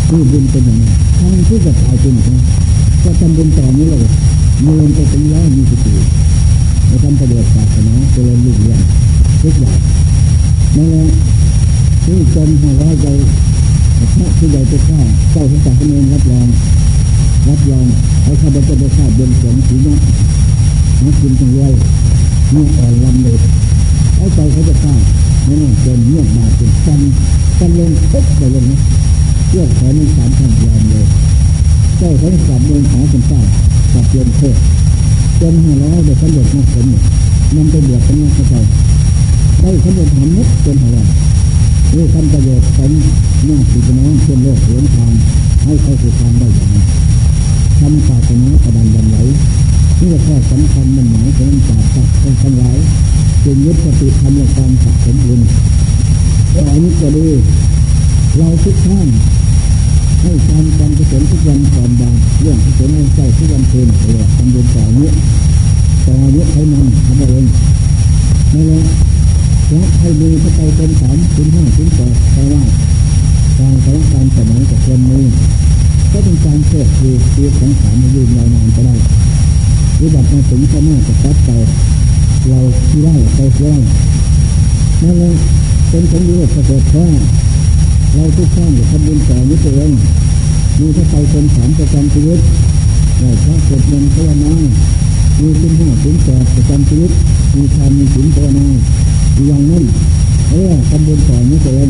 [0.07, 2.43] ที่บุญเป็นอย่างนั้ทั้งที่จะตายเป็นนะ
[3.03, 4.05] ก็ทำบุญต่อนี้เลย
[4.63, 5.95] เงินไปเป็นร้อยยี่สิบปี
[6.87, 8.81] ในทำประโยชน์ศาสนาเจริญรุ่งเรือง
[9.41, 9.79] ทุกอย่าง
[10.75, 11.05] นั่นแหละ
[12.03, 13.07] ที่จนหัวใจ
[14.15, 14.99] พระที่ใหญ่จะฆ่า
[15.31, 16.47] เจ้าพระจักรเนรรับรอง
[17.47, 17.85] รับรอง
[18.21, 19.95] เขาข้าพเจ้าได้ทราบเดินสงสีนะ
[20.99, 21.73] หากินจังเลย
[22.51, 23.37] เนี่ยอ่อนลำเลย
[24.17, 24.93] ไอ้ใจเขาจะฆ่า
[25.45, 26.99] ไม่น่าเกินเงียบมาจนจัน
[27.59, 28.79] จันลงปุ๊บไปลงนะ
[29.49, 31.05] เรื่องขอหนึ่งสามพันยอมเลย
[31.97, 33.66] เจ้าเขาสามเมืองหาจนเจ้าสับ
[34.09, 34.55] เรียนเทศ
[35.41, 37.01] จนห้าร้อยเด็กเขาเดือดมาผลเนี่ย
[37.55, 38.55] มันไปเดือดกันมากเข้าใจ
[39.59, 41.07] ได้เขาเดือดทำนิดจนห้าร้อย
[41.93, 42.91] นี่ทำประโยชน์ของ
[43.45, 45.11] หน้าสีน้องเชื่อมโลกเหวนทาง
[45.63, 46.77] ให้เข้าสู่ทางได้อย่างไร
[47.79, 49.17] ทำศาสนาประดันดันไหล
[49.99, 52.77] นี่ก็แค่สำคัญมันหมายถึงจาสตว์ทั้งหลาย
[53.43, 55.41] จึงยึดสติทำในการสะสมบุญ
[56.51, 57.27] แต่อันนี้ก็ดี
[58.37, 59.07] เราทุกท่าน
[60.21, 65.13] ให้ทำการกุศลทุกวันก่อนบานเรื่องกุศลในใจทุกวันคืนเลยทำบุญต่อเนี้ย
[66.05, 67.45] ต่อเนี้ยให้มันทำเอง
[68.53, 68.81] นั่นแหละ
[69.69, 72.63] พระให้มีพระใจเป็นสามถึงห้าถึงแปดแต่ว่า
[73.59, 75.25] การสอนการสมัยกับคนมือ
[76.11, 78.95] ก็เป็นการเกิดคือเชีวิตของสามยืนยาวนานก็ได้
[79.99, 81.49] วิบัติมาถึงข้างหน้าจะตัดไป
[82.49, 83.73] เราที่ได้ไปเสีย
[85.03, 85.33] นั่นเลย
[85.89, 87.05] เป็นผลดีประเสริฐแท้
[88.13, 89.91] เราทุกท่านทำบุญต่อนิตัวเอง
[90.79, 92.39] มีพระใจเป็นสามประจำชีวิต
[93.19, 94.53] เราพระเกิดเงินภาวนา
[95.39, 97.11] มีขึ้นห้าถึงแปดประจำชีวิต
[97.55, 98.65] มีทานมีศีลภาวนา
[99.47, 99.83] อย่างนั้น
[100.49, 101.89] เออทำบุญต่อนี้เอง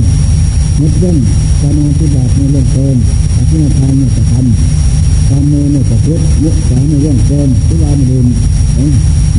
[0.79, 1.17] งดเว้น
[1.61, 2.97] การปฏิบัติในเรื่องเกิน
[3.35, 8.25] อธินาทานเนี่ยจะทำการเมืองเนี่ยจะพุทธยุสาในเรื่องเกินเวลาไม่ดื่ม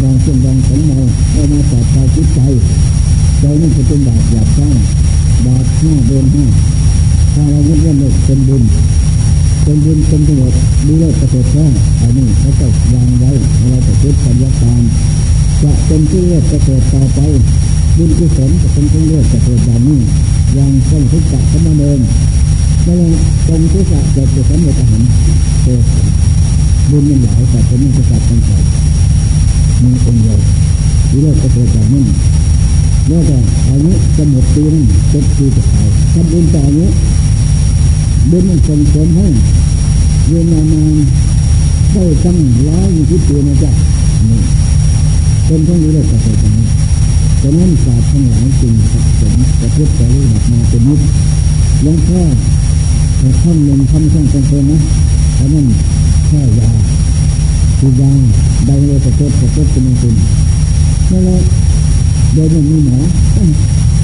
[0.02, 0.98] บางเช่วงบางของเรา
[1.32, 2.40] เอามาจัดใจจิตใจ
[3.40, 4.68] ใจนั่นจะเป็นบาปหยาบช้า
[5.46, 6.46] บาปห้าเดินห้า
[7.34, 8.62] ถ้าเราเว้นเลยเป็นบุญ
[9.64, 11.64] เป็นบุญเป็นประโยชน์ดีเลิศประเสริฐแท้
[12.00, 13.30] อันนี้เขาจะวางไว้
[13.70, 14.82] เราจะคิดปัญญาการ
[15.62, 17.20] จะเป็นที่เลือดประเสริฐต่อไป
[17.96, 20.00] บุญกุศลจะเป็นที่เลือดประเสริฐแบบนี้
[20.54, 21.98] อย่างต้องทุกข์จักขมาเดิน
[22.86, 23.10] นั่นแหละ
[23.48, 25.02] ตรงทุกข์จักจะเป็นสำเร็จอาหาร
[25.62, 25.84] เกิด
[26.90, 28.56] บุญมันหลายแต่เป็นมันจะจัดกันใส่
[29.82, 30.38] มีองค์เดียว
[31.10, 32.04] ดีเลิศประเสริฐแบบนี้
[33.08, 33.36] แล้วก็
[33.68, 36.86] อายุจะหมดปีนั้นจ็ดปีจะตายทำบุญต่ออายุ
[38.30, 39.26] บุญมันส่งเสริมให้
[40.26, 40.74] เรียนนาน
[41.92, 42.36] ได้ตั้ง
[42.68, 43.72] ร้อยยี่สิบปีนะจ๊ะ
[44.30, 44.40] นี่
[45.46, 46.66] เป็นทั้งนี้เลยประเสริฐนี้
[47.42, 51.00] ฉะนั้นศาสตร์ทั้งหลายจึงสะสมประพฤติปฏิบัติมาเป็นนิด
[51.82, 52.20] หลวงพ่อ
[53.42, 54.78] ท่านหนึ่งทำช่างเป็นคนนะ
[55.34, 55.66] เพราะนั้น
[56.26, 56.70] แค่ยา
[57.78, 58.12] คือยา
[58.66, 60.14] ได้เลยประเทศประเทศเป็นคน
[61.10, 61.38] นั่นแหละ
[62.34, 62.98] โดยไม่มีหมอ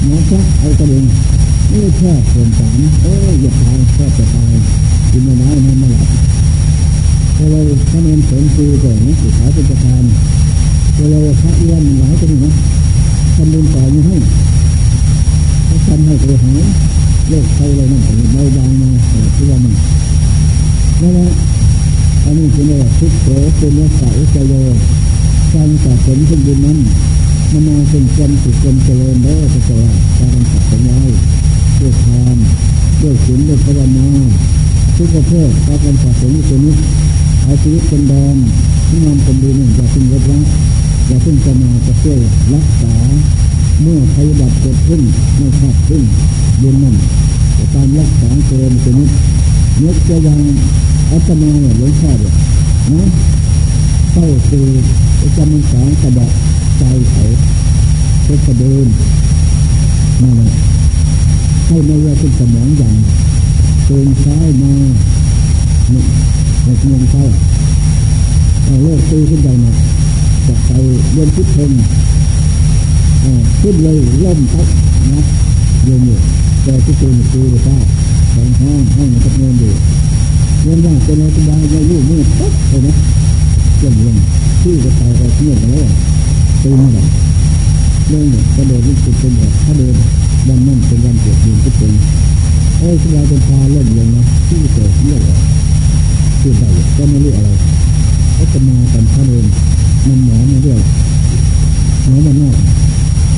[0.05, 1.05] หมอชักเอากระดิ่ง
[1.69, 4.53] ไม่แค่ส่วนสามเอ้ยอย่าตายแค่จะตาย
[5.11, 6.07] กินไม่ได้นอนไม่หลับ
[7.35, 7.59] พอเรา
[7.91, 10.03] คะแนนผลคือแต่หนังสือขายเป็นประธาน
[10.95, 12.51] พอเราพระเลี้ยงหลายคนนะ
[13.35, 14.15] ทำบุญต่อยังให้
[15.65, 16.59] เขาทำให้ตัวหาย
[17.29, 18.01] โรคไข้อะไรนั่น
[18.33, 19.73] เบาบางมาแต่ที่ว่ามัน
[21.01, 21.27] นั่นแหละ
[22.23, 24.53] อันนี้คือเรียกทุกโสเป็นนักสาวใจโย
[25.53, 26.77] การสะสมขึ้นบุญนั้น
[27.55, 29.77] มันมาเป็นความสุขความเจริญเด้อพระเจ้า
[30.17, 30.99] การสะสมไว้
[31.79, 32.37] ด้วยทาน
[33.01, 34.07] ด้วยศีลด้วยภาวนา
[34.95, 35.49] ทุกประเภท
[35.83, 36.73] การสะสมตัวนี้
[37.43, 38.35] เอาชีวิตเป็นแดน
[38.87, 40.39] ที่งานเป็นดีเนี่ยอย่าพิ่งลดละ
[41.07, 42.17] อย่าพิ่งจะมาจะช่วย
[42.53, 42.95] รักษา
[43.81, 45.01] เมื่อภัยบัติเกิดขึ้น
[45.37, 46.03] ไม่คาดขึ้น
[46.61, 46.95] บุญนั่น
[47.73, 49.07] การรักษาเกินตัวนี้
[49.83, 50.41] ยกตัวอย่าง
[51.11, 52.33] อัตมาเนี่ยหลวงพ่อเนี่ย
[52.91, 53.03] นะ
[54.11, 54.63] เข้าสู่
[55.37, 56.31] จำมันสองกระบอก
[56.79, 57.23] ใจเขา
[58.23, 58.87] เพื่อกรเดิน
[60.21, 60.49] นั่นแหละ
[61.67, 62.95] ให้ไม่ว่าเป็นสมองอย่าง
[63.85, 64.73] เตื่นเช้ายมา
[65.91, 66.05] หนึ่ง
[66.65, 67.23] หกโมงเช้า
[68.63, 69.73] เอาโลกตีขึ้นไปนะ
[70.47, 70.71] จากไป
[71.13, 71.71] เย็นพิษเพง
[73.61, 74.67] ขึ้นเลยล่มทับ
[75.13, 75.21] นะ
[75.85, 76.17] เย็นอยู่
[76.63, 77.77] แต่ที่ตื่นตีไปเช้า
[78.31, 79.73] แข็งห้องห้องมันก็เงินอยู่
[80.63, 82.95] เงินว่าเป็นอะไรสบายไม่รู้มืดปุ๊บเลยนะ
[83.77, 84.17] เยี่ยมเยี่ยม
[84.61, 85.87] ที่จะตายไปเงียบเลย
[86.67, 87.07] ตื่นมาแบบ
[88.09, 89.95] เรื่องเนี่ยกระโดดนี่สุดเป็นแบบถ้าเดิน
[90.47, 91.91] วันนั่นเป็นวันเกิดยือนทุกคน
[92.79, 95.33] โอ้ยสบายเป็นพาเล่นเลยนะที่เกิดเรื่องอะไร
[96.39, 96.63] คือใด
[96.97, 97.49] ก็ไม่รู้อะไร
[98.33, 99.45] เขาจะมากันท่าเดิน
[100.07, 100.79] มันหมอมาด้วย
[102.03, 102.55] หมอมันนอก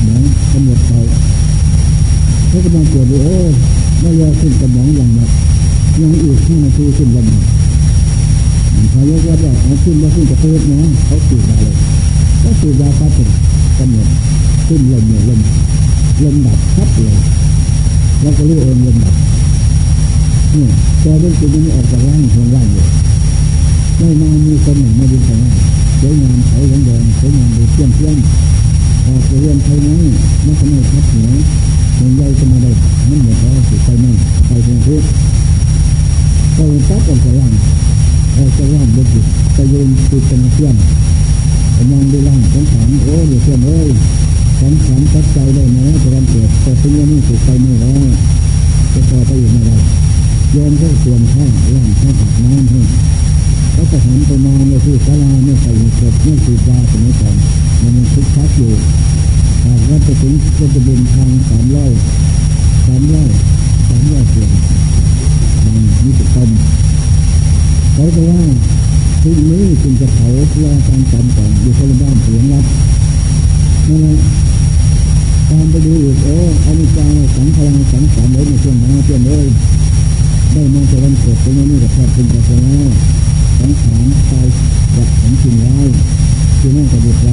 [0.04, 0.16] หมอ
[0.52, 0.98] ตำรวจเขา
[2.48, 3.36] เขากำลังตรวจดูโอ้
[4.00, 5.30] ไม่ยอขึ้นกระหมองอย่างนัก
[6.00, 11.77] ยังอีกห้านาทีขึ้นลำพายกว่าจะเอาขึ้นแล้วขึ้นจะเพิ่มนะเขาสูดยาเลย
[12.48, 13.30] เขาสูดยาปั๊บเลย
[13.78, 14.08] กำหนด
[14.66, 15.40] ขึ้นลมเนี่ยลม
[16.24, 17.18] ลมดับพับเลย
[18.22, 19.14] แล้วก็รู้เองลมดับ
[20.52, 22.86] เนี่ยแต่เรื่องจริงมันออกจากร่างของร่างอยู่
[23.98, 25.40] ไม่นานมีคนหนึ่งมาดูของ
[26.00, 28.16] สวยงามเขาแดงสวยงามดูเที่ยงเที่ยง
[29.04, 30.00] พอเรียนไทยนั้น
[30.44, 31.28] มันก็ไม่ทับหัว
[31.94, 32.70] เหมือนใหญ่จะมาได้
[33.08, 35.08] มันเหมือนเขาสุดใจนั่นไปเป็นทุกข์
[36.56, 37.52] ก็ปั๊บออกจากร่าง
[38.34, 39.08] เราจะร่างเด็ก
[39.56, 40.70] จะยืนติดเป็นเพื่อ
[41.84, 43.90] นมองดูร่างของฉันโอ้ยเพื่อนเอ้ย
[44.58, 48.00] ฉันฉันตัดใจได้ไหมจะวันเกิดแต่ที่นี่ถูกไปไม่แล้ว
[48.92, 49.76] จะพอไปอยู่ไม่ได้
[50.52, 52.80] โยมก็เตรียมข้าวร่างข้าวอาบน้ำให้
[53.74, 57.36] แล้วก็หันไปมองในที่ศาลาไม่ใส่เกิดไม่สีดาสมัยก่อน
[57.82, 58.72] มันยังคึกคักอยู่
[59.64, 61.92] หากว่าจะถึงก็จะบินทางสามร้อย
[62.86, 63.30] สามร้อย
[63.88, 64.50] สามร้อยเสียง
[65.64, 65.70] มั
[66.04, 66.50] นี่จะต้ม
[67.92, 68.42] เขาจะว่า
[69.28, 72.64] ทุกนี้จึงจะเผาเพื่อการจำก่อนอยู่คนละบ้านเสียงรับ
[73.88, 74.14] นั่นแหละ
[75.50, 79.46] การไปดูอีกโอ้อานิจจาสังขารสังขารเลยในช่วงนั้นเพื่อนเลย
[80.52, 82.88] ได้มาจะวันเกิดตรงนี้กับแพทย์เป็นกระเแล้ว
[83.58, 84.46] สังขารตาย
[84.96, 85.86] จากของสิ่งร้าย
[86.60, 87.30] ที่นั่งกระดิกไร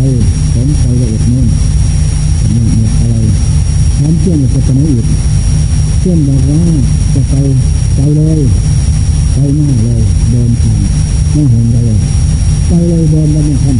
[0.53, 1.47] ผมใจละเอียดนู่น
[2.53, 3.15] นี่หมดอะไร
[3.97, 5.05] ถามเพื่อนจะไปไหนอีก
[5.99, 6.61] เพื่อนบอกว่า
[7.13, 7.33] จะไป
[7.95, 8.41] ไปเลย
[9.37, 10.79] ไปหน้าเลยเดินทาง
[11.31, 11.97] ไม่ห่วงเลย
[12.67, 13.77] ไปเลยเดินแล้วไม่ทัน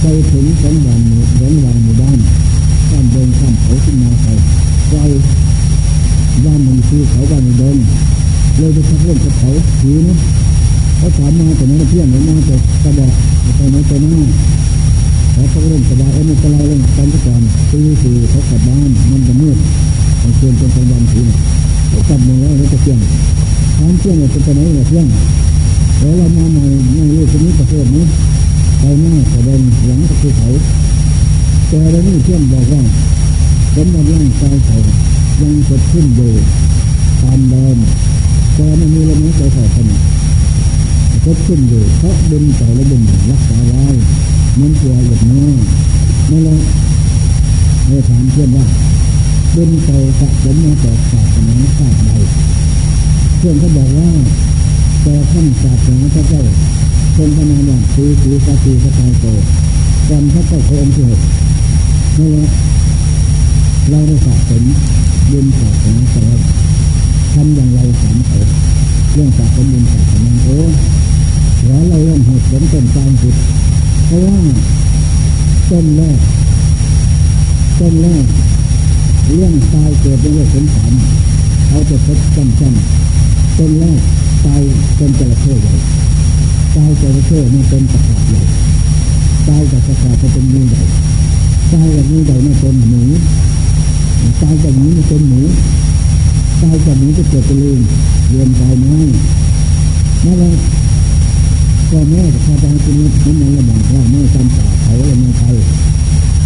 [0.00, 2.18] ไปถึงสองวันหมู่สองวันหมู่บ้าน
[2.88, 4.26] ข้ามเดินข้ามเขาขึ้นมาไป
[4.90, 4.98] ไกล
[6.44, 7.76] บ้านมันคือเขาบ้านเดิน
[8.56, 10.16] เลยไปทักเรื่องกับเขาถือนะ
[10.96, 13.12] เขาถามมาแต่นั้นเพื่อนหรือมาแต่กระบอก
[13.56, 14.22] ไปไหนไปหน้า
[15.34, 19.58] แล้วเขาเริ่มสบายเอ้ไม่เป็นไรเล่นกันทุกวันตีสี่เขากลับบ้านมันจะมืด
[20.22, 21.22] มันเชื่อมเป็นกลางวันที
[21.88, 22.98] เขากลับมือแล้วเขาจะเที่ยง
[23.76, 25.06] ทางเที่ยงเป็นไปไหนเนี่ยเที่ยง
[26.00, 28.04] แล้วเรามาใหม่ไม่รู้ชนิดประเทศนี้
[28.78, 30.48] ไปหน้าแสดงหลังก็คือเขา
[31.68, 32.82] แต่เราไม่เที่ยงบอกว่า
[33.72, 34.78] เป็นวันร่างกายเขา
[35.40, 36.32] ยังสดขึ้นอยู่
[37.22, 37.76] ตามเดิม
[38.54, 40.00] แต่ไม่มีลมหายใจเข้าขนาด
[41.24, 43.84] สดขึ้นอยู่เพราะบุญใจและบุญรักษาไว้
[44.60, 45.54] มันตัวหยดน้อย
[46.30, 46.58] นั่นแหละ
[47.86, 48.66] เราถามเพื่อนว่า
[49.54, 52.10] บุญใจสะสมมาแต่ศาสนาศาสตร์ใด
[53.46, 54.10] พื่อนเขาบอกว่า
[55.02, 56.42] แต่ท่านศาสนาพระเจ้า
[57.16, 59.26] ทรงพระนามว่าสีสีสาตีสตายโต
[60.08, 61.20] ก่อนพระเจ้าพระองค์ที่หก
[62.18, 62.46] นั่แหละ
[63.90, 64.62] เราได้สะสม
[65.30, 66.20] บุญศาสนาแต่
[67.32, 68.38] ทำอย่างไรถามเขา
[69.12, 70.58] เรื่องสะสมบุญศาสนโอ้
[71.66, 73.34] แล้วเราเริ่มเหตุผลต้นกลางสุด
[74.06, 74.36] เพราะว่า
[75.70, 76.18] ต้นแรก
[77.78, 78.26] ต้นแรก
[79.34, 80.92] เรื่องตายเกิดในโลกสงสาร
[81.68, 83.03] เขาจะพบจำจำ
[83.58, 84.00] ต้นแรก
[84.46, 84.60] ตาย
[84.96, 85.74] เป็นจระเข้ใหญ่
[86.76, 88.42] ตายจระเข้มันเป็นตะขาบใหญ่
[89.48, 90.82] ตายจากตะขาบจะเป็นงูใหญ่
[91.72, 93.02] ตายจากงูใหญ่มันเป็นหมู
[94.42, 95.40] ตายจากหมูมันเป็นหมู
[96.62, 97.80] ตายจากหมูจะเกิดเป็นลิง
[98.28, 98.96] เรียนตายไม้
[100.24, 100.52] นั่นแหละ
[101.90, 105.42] พ่อแม่ข้าพเจ้าคุณนี่มันยังระบาดว่าไม่จำป่าเขาเลยไม่ไป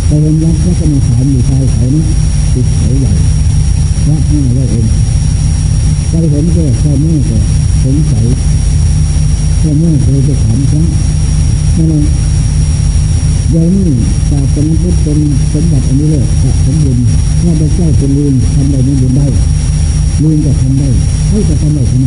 [0.06, 2.04] ไปเห็นยักษ์ก็จะมาถามอยู่ชายเขานะ
[2.52, 3.12] ติดเขาใหญ่
[4.08, 5.07] วัดห้าร้เอง
[6.10, 7.38] ไปเห็นก็พ่อแม่ก็
[7.82, 8.24] สงสัย
[9.60, 10.82] พ่อแม่เคยไปถามพระ
[11.76, 12.04] นั่นเอง
[13.50, 13.88] เดี๋ยวนี้
[14.30, 15.18] ศาสนาพุทธเป็น
[15.52, 16.98] สมบัติอันนี้เลยสะสมบุญ
[17.42, 19.26] ถ้าพระเจ้าเป็นลืมทำอะได้ไม่บุญได้
[20.22, 20.88] ลืมจะทำได้
[21.28, 22.06] ให้จะทำได้ทำไม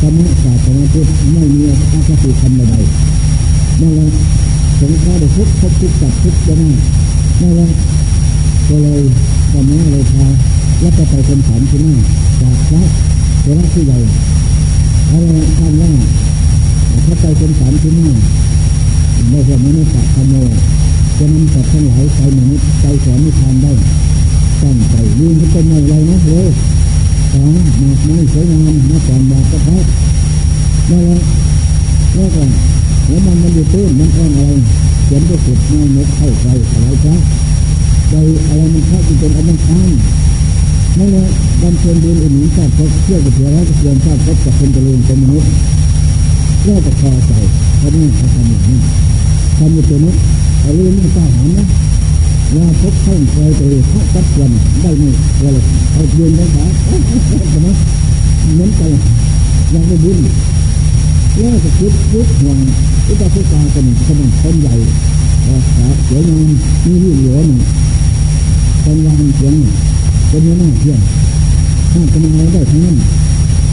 [0.00, 2.74] ธรรมะศาสนาพุทธไม่มีอาคติธรรมใด
[3.80, 4.06] นั่นแหละ
[4.78, 6.72] สงฆ์ได้ทุกข์พบทุกจับทุกจะนั่น
[7.40, 7.68] นั่นแหละ
[8.68, 9.00] ก็เลย
[9.50, 10.26] ธรรมะเลยพา
[10.84, 11.98] แล้วก็ไปคนถามที่นั่น
[12.40, 12.82] จากพระ
[13.42, 13.98] เจ้าที่ใหญ่
[15.10, 15.90] อะไรท่านว่า
[17.06, 18.16] ถ้าไปคนถามที่นั่น
[19.30, 20.34] ได้เห็นมนุษย์ธรรมโม
[21.18, 23.72] จะนำสัตว์ทั้งหลายไปมนุษย์ไปสอนนิพพานได้
[24.62, 26.48] ตั้งใจยืนที่เป็นอะไรนะเว้ย
[27.32, 29.84] ของหมากไม้สวยงามมาก่อนบาดกระทบ
[30.90, 31.20] นั่นแหละ
[32.14, 32.44] แล้วก็
[33.06, 34.52] แล้วมันมันอยู่ตื้นมันอ่อนอะไร
[35.04, 37.14] เขียนไปสุดง่ายนกเข้าใจอะไรซะ
[38.10, 38.14] ใจ
[38.48, 39.90] อะไรมันเข้าไปเป็นอันนั้น
[40.96, 41.26] ข้างนั่นแหละ
[41.62, 45.50] บำเพ็ญบุญอุหนุนชาติพบเชื่อกับเถื่อแล้วก็เชื่อนชาติพบกับคนเจริญเป็นมนุษย์
[46.64, 47.32] แล้วก็พอใจ
[47.78, 48.78] เพราะนี่เขาทำอย่างนี้
[49.58, 50.12] ทำอยู่ตัวนี้
[50.60, 51.66] เอาเรื่องนี้กล้าหาญนะ
[52.56, 54.52] ว่าพบเข้าเคยไปพระจัดวัน
[54.82, 55.02] ได้ไหม
[55.42, 56.64] ว่าเลยเอาเยือนได้ขา
[57.50, 57.68] ใช่ไหม
[58.54, 58.90] เหมือนกัน
[59.74, 60.18] ยังไม่บุญ
[61.38, 62.58] แล้วก็คิดคิดห่วง
[63.08, 64.74] อุปสาหกรรคกันขนาดคนใหญ่
[65.48, 66.40] ราคาเสียง
[66.84, 67.60] มีวิเหลือหนึ่ง
[68.82, 69.74] คนวางเสียงหนึ่ง
[70.34, 71.00] เป็นยังไงเที่ยง
[71.92, 72.96] ถ้าจะมาอะไรได้ทั้งนั้น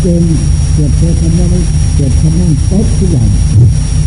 [0.01, 0.23] เจน
[0.73, 1.45] เกิดเธอทำได้
[1.95, 3.29] เกิดทำนั่นตบทุกอย่าง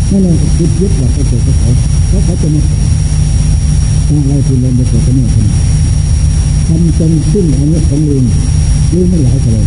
[0.09, 1.69] นั่นเลยคิดยึดหลักไปเกิดเขา
[2.07, 2.61] เขาเขาจะมา
[4.07, 5.29] ถ้าเราทุนลงไปเกิดกันเนี่ย
[6.67, 8.23] ทำจนสิ้นอันนี้ของลืม
[8.93, 9.65] ลืมไม่หลายเลย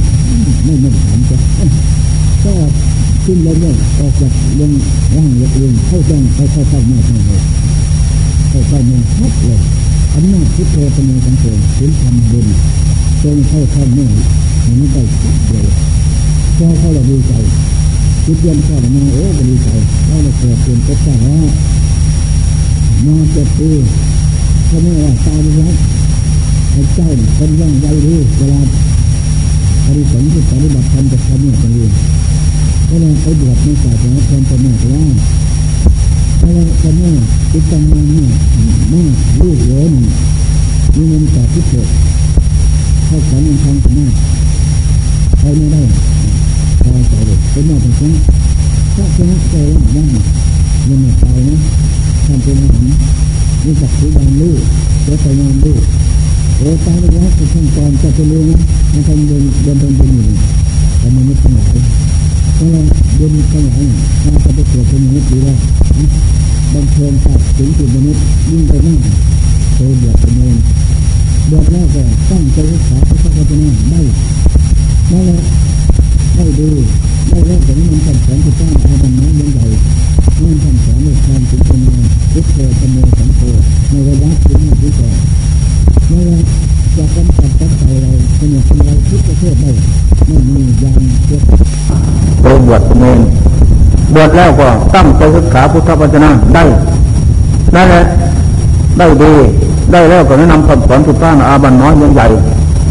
[0.64, 1.37] ไม่ไม่ถามจะ
[2.44, 2.53] ก็
[3.24, 4.72] ขึ้นลงเลยออกจากลง
[5.16, 7.40] ร่างเล็กลงเข้าแจ้งเข้าเข้าเข้ามาเข้าเลย
[8.48, 9.77] เข้าเข้ามาชัดเลย
[10.14, 12.46] อำนาจพุทโธเป็นในสังเกตถึงทำบุญ
[13.22, 14.10] จงเข้าเข้าเมื่อ
[14.66, 15.68] มันได้สุดเลย
[16.56, 17.32] พอเข้าเราดีใจ
[18.24, 19.68] คิดเย็นเข้าวมาโอ้ดีใจ
[20.06, 21.46] เราเลยเกิดเป็นก็ได้แล้ว
[23.04, 23.70] มาเจ็ดปี
[24.66, 25.74] เขาไม่ว่าตายไปแล้ว
[26.70, 28.60] ไอ้เจ้าคนย่องใยดีเวลา
[29.84, 31.92] ปฏิสัมพิปฏิบัติธรรมจะทำเนี่ยเป็นเรื่อง
[32.88, 35.04] ก็เลยไปบวชในศาสนาคนเป็นแม่ว่า
[35.47, 37.12] เพราะว่าคนแม่
[37.53, 38.29] ติดตังมาเนี่ย
[38.90, 39.03] แม่
[39.40, 39.92] ลูกเหลน
[40.94, 41.88] มีเงินจากที่เกิด
[43.07, 44.07] เข้าของเงินทองกับแม่
[45.38, 45.83] ใครไม่ได้
[46.83, 48.12] พอใจเลยเป็นแม่เป็นคน
[48.94, 50.03] ถ้าชนะใจว่าได้
[50.88, 51.57] ยังไม่ตายนะ
[52.27, 52.85] ทำเป็นอาหาร
[53.64, 54.61] มีจักรยานลูก
[55.05, 55.83] เจ้าไปงานลูก
[56.59, 58.61] โอ้ตายแล้วคือขั้นตอนจะเป็นเรื่องนะ
[58.92, 60.37] มันทำเดินเดินเดินเดินอยู่
[60.98, 62.17] แต่มันไม่ทั้งหลาย
[62.54, 62.82] เพราะเรา
[63.16, 63.90] เดินทั้งาย
[64.22, 65.58] ถ้าจะไปเกิดเป็นมนุษย์ดีแล้ว
[66.72, 69.00] บำเพ็ญสัตว์ถึงจุดมนุษย์ยิ่งไปมาก
[69.74, 70.56] เคยเดือดเป็นเงิน
[71.48, 74.00] เดือดแล้วก็ตั้งใจรักษาพระพุทธเจ้าได้
[75.12, 75.40] นั่นแหละ
[76.34, 76.68] ได้ดู
[77.28, 79.66] ได้เลิกถึงมันสั่งสนที่สร้างอาบันน้อยใหญ่
[80.42, 83.40] นั่นสั่งสนในความถึงเป็นงานทุกเธอจำเนสังโฆ
[83.90, 85.12] ในระยะที่มากที่สุด
[86.11, 86.42] นั่นแหละ
[86.98, 89.70] จะกำจัดตั้งใจเราสนุกเราทุกประเทศได้
[90.26, 91.42] ไม่มียางเยอะ
[92.42, 93.20] ไปบวชเนร
[94.14, 96.64] บวชแล้วก็ตั้งใจศึกษาพุทธวจนะได้
[97.74, 98.02] นั่นแหละ
[98.98, 99.32] ได้ดี
[99.92, 102.26] ได้แล้วก็แนะนำคำสอนทุกท่านอาบันน้อยยังใหญ่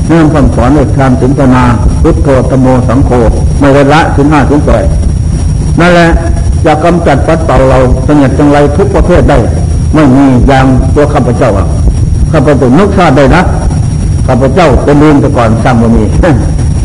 [0.08, 1.64] แนะนำคำสอนในทานสินธนา
[2.02, 3.12] พุทโธตโมสังโฆ
[3.60, 4.86] ไม่ได้ละสินห้าสินแปด
[5.80, 6.08] นั่นแหละ
[6.66, 9.38] จะกำจัดปัดเป่าเราเสนียดจังไรทุกประเภทได้
[9.94, 10.66] ไม่มีอย่าง
[10.96, 11.50] ตัวข้าพเจ้า
[12.32, 13.44] ข้าพเจ้านึกชาติได้นะ
[14.28, 16.04] ข้าพเจ้าเป็นลืมแต่ก่อนสร้างบมี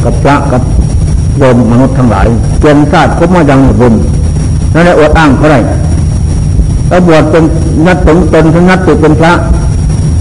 [0.04, 0.62] กับพระกับ
[1.38, 2.26] โยมมนุษย์ทั้งหลาย
[2.60, 3.94] เปลี่ยนชาติคบมายังบุญ
[4.74, 5.58] นั่นแหละอดอ้างเขาได้
[6.88, 7.44] แล้วบวชเป็น
[7.86, 9.32] นัดสงเป็นทั้งนัดติดเป็นพระ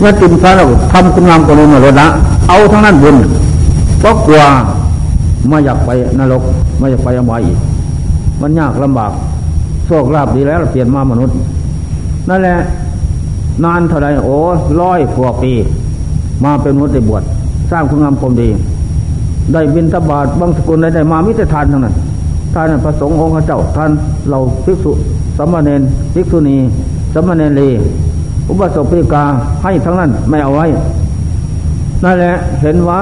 [0.03, 2.07] นัดติดพระเราทำคุณงามกว่านี้มาลยละ
[2.49, 3.15] เอาทั้งนั้นบุญ
[3.99, 4.41] เพราะกลัว
[5.47, 6.43] ไม่อยากไปนรก
[6.79, 7.57] ไม่อยากไปอมายอีก
[8.41, 9.11] มันยากลำบาก
[9.85, 11.35] โชคลาภดีแล้วเปลี่ยนมามนุษย์
[12.29, 12.57] นั่นแหละ
[13.63, 14.37] นานเท่าไรโอ้
[14.81, 15.51] ร้อยกว่าปี
[16.43, 17.23] มาเป็นมนุษย์ได้บวช
[17.71, 18.49] สร้างคุณงามความดี
[19.53, 21.95] ได้บินทบาทบางสกุลได้ได้มามิตรทานทั้งนั้น
[22.53, 23.91] ท่านพระสงฆ์องค์เจ้าท่าน
[24.29, 24.91] เราภิกษุ
[25.37, 25.81] สัมมาเนน
[26.13, 26.57] ภิกษุณี
[27.13, 27.69] สัมมาเนรี
[28.49, 29.23] อุปสมบทกา
[29.63, 30.67] ให้ทั้งนั้นไม่เอาไว้
[32.03, 33.01] นั่นแหละเห็นว่า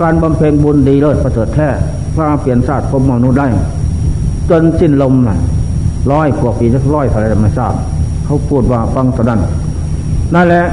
[0.00, 1.68] การบำเพ็ญบุญดีเลิศประเสริฐแท้
[2.14, 3.46] พระเปลี่ยนชาสติพมมนุษย์ได้
[4.50, 5.36] จนสิ้นลมน่ะ
[6.12, 7.74] ร้อยกว่าปีจะร้อยเท่าไรไม่ทราบ
[8.24, 9.40] เขาพูดว่าฟังสดัน
[10.34, 10.64] นั่นแหละ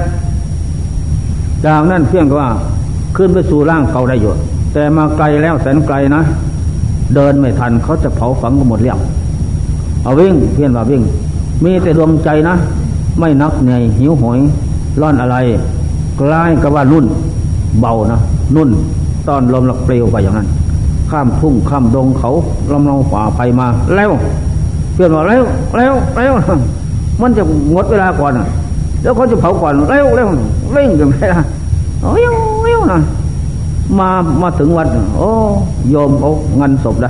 [1.65, 2.47] จากนั้นเพียงว่า
[3.17, 4.33] ขึ้นไปสู่ร่างเก่าได้อยู่
[4.73, 6.21] แต่มาไกลแล้วแสนไกลนะ
[7.15, 8.99] เดินไม่ทันเขาจะเผาฝังกันหมดเรื่อง
[10.03, 11.01] เอาวิ่งเพี้ยนว่าวิ่ง
[11.63, 12.55] มีแต่ดวงใจนะ
[13.19, 14.39] ไม่นักเหนื่อยหิวหอย
[15.01, 15.37] ร่อนอะไร
[16.19, 17.05] กล้ายกับว่านุ่น
[17.79, 18.19] เบานะ
[18.55, 18.69] นุ่น
[19.27, 20.47] ตอนลมหลักเปลวไปอย่างนั้น
[21.09, 22.29] ข้ามทุ่งข้ามดงเขา
[22.71, 24.11] ลำลองฝ่าไปมาแล้ว
[24.93, 25.43] เพื่อนบอกแล้ว
[25.77, 26.33] แล้วแล้ว
[27.21, 27.43] มันจะ
[27.73, 28.31] งดเวลาก่อน
[29.01, 30.27] แล้วเขาจะเผาก่อนแล้วแล้ว
[30.73, 31.41] เร่งกันไปละ
[32.01, 33.01] โอ้ยโอ้ยนะ
[33.99, 34.09] มา
[34.41, 35.29] มาถึงวัดโอ้
[35.89, 37.09] โยมเขาเงินศพได้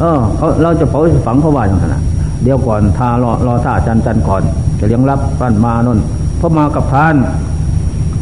[0.00, 1.96] เออเขาเราจะเผาฝังเขาว่าอย่างนั้น
[2.42, 4.42] เดี๋ยวก่อนทารอรอท่าจันจันก่อน
[4.78, 5.98] จะเลี้ยงรับท่านมานน
[6.40, 7.16] พราะมากับท่าน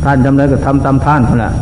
[0.04, 1.52] ท่านจำเลยก็ทำตามท่านนั่นแหละ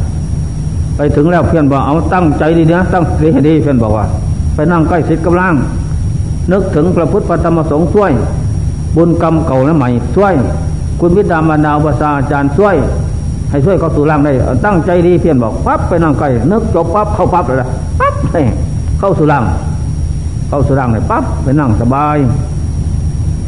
[0.96, 4.06] ไปถึงแล้วเพื่อนบอกเอาตั้งใจดีนะตั้งใจดีเพื่อนบอกว่า
[4.54, 5.54] ไปนั่งใกล้ชิดกำลัง
[6.52, 8.12] นึกถึงพระพุทธพระธรรมสงฆ์ช่วย
[8.96, 10.34] บุญกรรมเก่าและใหม่ช่วย
[11.00, 12.76] คุณวิดามานาภาษาอาจารย์ช่วย
[13.50, 14.32] ให้ช่วยเข้าสู่ร่างได้
[14.64, 17.68] ตั้งใจดีเพียนบอกปั๊บไปนั่งใกล้นึกจบปั๊บเข้าปั๊บเลย
[18.00, 18.14] ปั๊บ
[18.98, 19.44] เข้าสู่ร่าง
[20.48, 22.18] เข้าสู่ร่างเลยปั๊บไปนั่งสบาย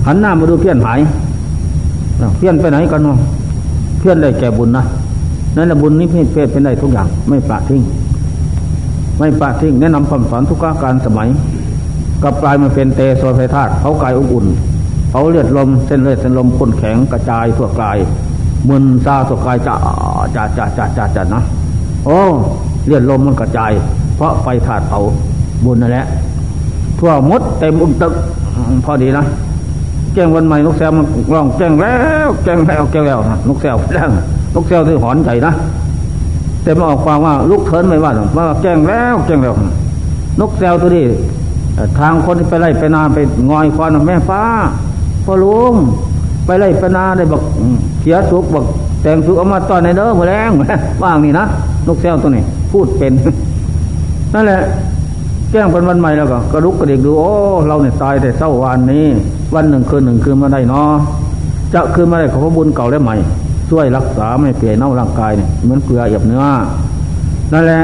[0.07, 1.01] หันหน้ามาดูเพี้ยนหาย
[2.39, 3.17] เพี้ยนไปไหนกันเนาะ
[3.99, 4.85] เพี้ยนได้แก่บุญนะ
[5.57, 7.83] นั่นแหละบุญนี้เพศเพศเป็นได้ทุกอย่าง ไม่ปราทิ้ง
[9.19, 11.29] ไม่ปราทิ้งแนะนำคำสอนทุกการสมัย
[12.23, 14.47] กับกลายมาเป็นเตโซไฟธาตุเขากายอบอุ่น
[15.11, 17.99] เขาเลือดลมเส้นเลือดเส้นลมข้นแข็งกระจายทั่วกาย
[18.68, 19.75] มึนซาทั่วกายจะ
[20.37, 21.42] จะจะจะจะจะนะ
[22.05, 22.18] โอ้
[22.87, 23.73] เลือดลมมันกระจาย
[24.16, 25.01] เพราะไฟธาตุเผา
[25.64, 26.07] บุญนั่นแหละ
[26.99, 28.14] ทั่วมดเต็มอุ้มตึก
[28.85, 29.25] พอดีนะ
[30.14, 31.94] แจ้งวันใหม่นกแซวมันร้องแจ้งแล้
[32.27, 33.18] วแจ้งแล้วแจ้งแล้ว
[33.49, 34.11] นกแซวแจ้ง
[34.55, 35.53] นกแซวที่หอนใจนะ
[36.62, 39.55] แต่มาออกความว่าลูกเทินไม่ว่าว่าแจ้งแล้วแจ้งแล้ว
[40.40, 41.05] นกแซวตัวนี้
[41.99, 43.18] ทางคนไปไล่ไปนาไป
[43.51, 44.40] งอยควานแม่ฟ้า
[45.31, 45.75] พอลุง
[46.47, 47.43] ไปไล่ปนาได้บอก
[48.01, 48.64] เสียสุกบอก
[49.03, 50.51] แต่งสุกเอามาตอนในเด้อมาแรง
[51.03, 51.45] ว่างนี่นะ
[51.87, 53.12] นกแซวตัวนี้ พูดเป็น
[54.35, 54.61] นั่นแหละ
[55.51, 57.33] แจ้งเป็นวันใหม่แล้วก็กระลุกกระเด็กดูโอ้
[57.67, 59.07] เราเนี่ยตายแต่เศร้าวันนี้
[59.55, 60.91] วันหนึ่งคืนหนึ่งคืนมาได้เนาะ
[61.75, 63.14] จะคืนมาได้ขอพระบุญเก่าได้ใหม่
[63.71, 66.45] ช่วยรักษาไม่เปลี่ยนเน่าร่างกายเนี่ยเหมือนเกลือหยับเนื้อ
[67.53, 67.83] นั่นแหละ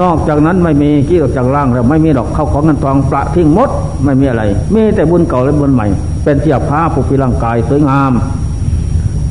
[0.00, 3.70] นอกจากนั้นไม่มีกี้ออกจากร่างแล้วไม่มีดอกเข้าของเงินทองประทิ้งมด
[4.04, 4.42] ไม่มีอะไร
[4.74, 5.86] มีแต่บุญเก่าและบุญใหม่
[6.26, 8.12] เป็นเทียบผ้าผูกพีร่างกายสวยงาม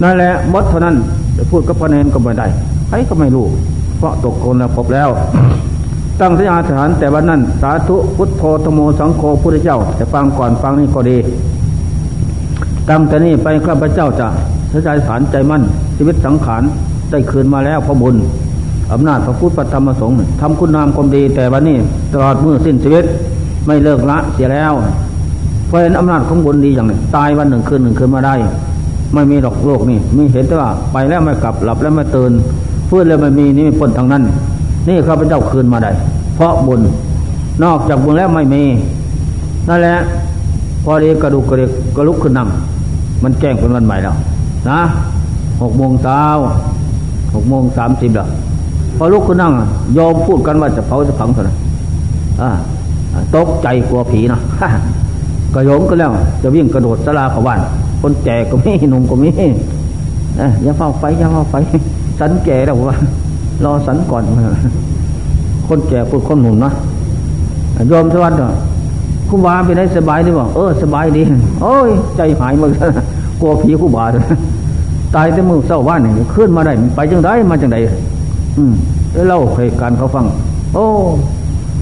[0.04, 0.96] นั่นแหละมดเท่านั้น
[1.52, 2.48] พูดกับพระเนนก็ไม่ได้
[2.88, 3.46] ใครก็ไม่รู้
[3.98, 5.10] เพราะตกคนแล้วพบแล้ว
[6.20, 11.18] ตั้งสัญญาฐานแต่วันนั้น สาธุพุทโธธโมสังโฆพุทธเจ้าจะฟังก่อนฟังนี่ก็ดี
[12.90, 14.28] ตั้งแต่นี้ไปข้าพเจ้าจะ
[14.70, 15.62] ใช้ใจฐานใจมั่น
[15.98, 16.64] ชีวิตสังขาร
[17.12, 18.16] ได้คืนมาแล้วพระบุญ
[18.92, 21.78] อำนาจพระพุทธธรรมสงฆ์ทำคุณงามความดีแต่วันนี้
[22.14, 23.06] ตลอดมือสิ้นชีวิต
[23.66, 24.74] ไม่เลิกละเสียแล้ว
[25.68, 28.36] เพราะเห็นอำนาจของบุญดีอย่างนึ่งตายวันหนึ่งคืนหนึ่งคืนมาได้
[29.14, 32.32] ไม่มีดอกโลกนี่มีเห็นแต่ว่าไปแล้วไม่กลับหลับแล้วไม่ตื่น
[32.90, 34.24] ฟื้นแล้วไม่มีนี่ม่พ้นทางนั้น
[34.88, 35.92] นี่ข้าพเจ้าคืนมาได้
[36.36, 36.82] เพราะบุญ
[37.64, 38.64] นอกจากบุญแล้วไม่มี
[39.70, 39.98] นั่นแหละ
[40.84, 42.48] พอดีกระดูกกระเดกกระลุกขึ้นนั่ง
[43.24, 44.16] มันแจ้งเป็นวันใหม่แล้ว
[44.70, 44.80] นะ
[45.62, 46.24] หกโมงเช้า
[47.34, 48.28] หกโมงสามสิบแล้ว
[48.98, 49.54] พอลุกขึ้นนั่ง
[49.98, 51.58] ยอมพูดกันว่าจะเผาจะฝังเท่านั้น
[53.36, 54.40] ตกใจกลัวผีนะ
[55.56, 56.12] กระโยงก็แล้ว
[56.44, 57.60] จะวิ่งกระโดดสลาเขาบ้าน
[58.02, 59.30] คนแก่ก็มีหนุ่มก็มี
[60.64, 61.56] อย่าเฝ้าไฟอย่าเฝ้าไฟ
[62.20, 62.98] สันแก่แล้วว่า
[63.64, 64.24] รอสันก่อน
[65.68, 66.72] คนแก่พูดคนหนุ่มนะ
[67.92, 68.38] ยอมสวัสดิ์
[69.30, 71.22] คุณบาไปไหนสบายดีบ่เออ สบายดี
[71.62, 72.72] โอ้ย ใจหายมด
[73.42, 74.06] กลัวผีคู่บา
[75.16, 77.78] ตายแต่มือเศร้าว่านนี่ขึ้นมาได้ ไปจังไดมาจังได
[78.58, 78.74] อืม
[79.28, 80.26] เล่าเหตุการณ์เขาฟัง
[80.74, 80.86] โอ้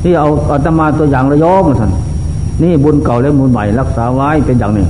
[0.01, 1.91] ที่เอาอาตมาตัวอย่างระยองสัน
[2.61, 4.85] นี่บุญเก่าและบุญใหม่รักษาไว้เป็นอย่างหนี้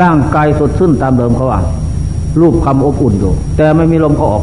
[0.00, 1.60] ร่างกายสดชื่นตามเดิมเขาว่า
[2.40, 4.42] รูปคำอบอุ่นอยู่ แต่ไม่มีลมเขาออก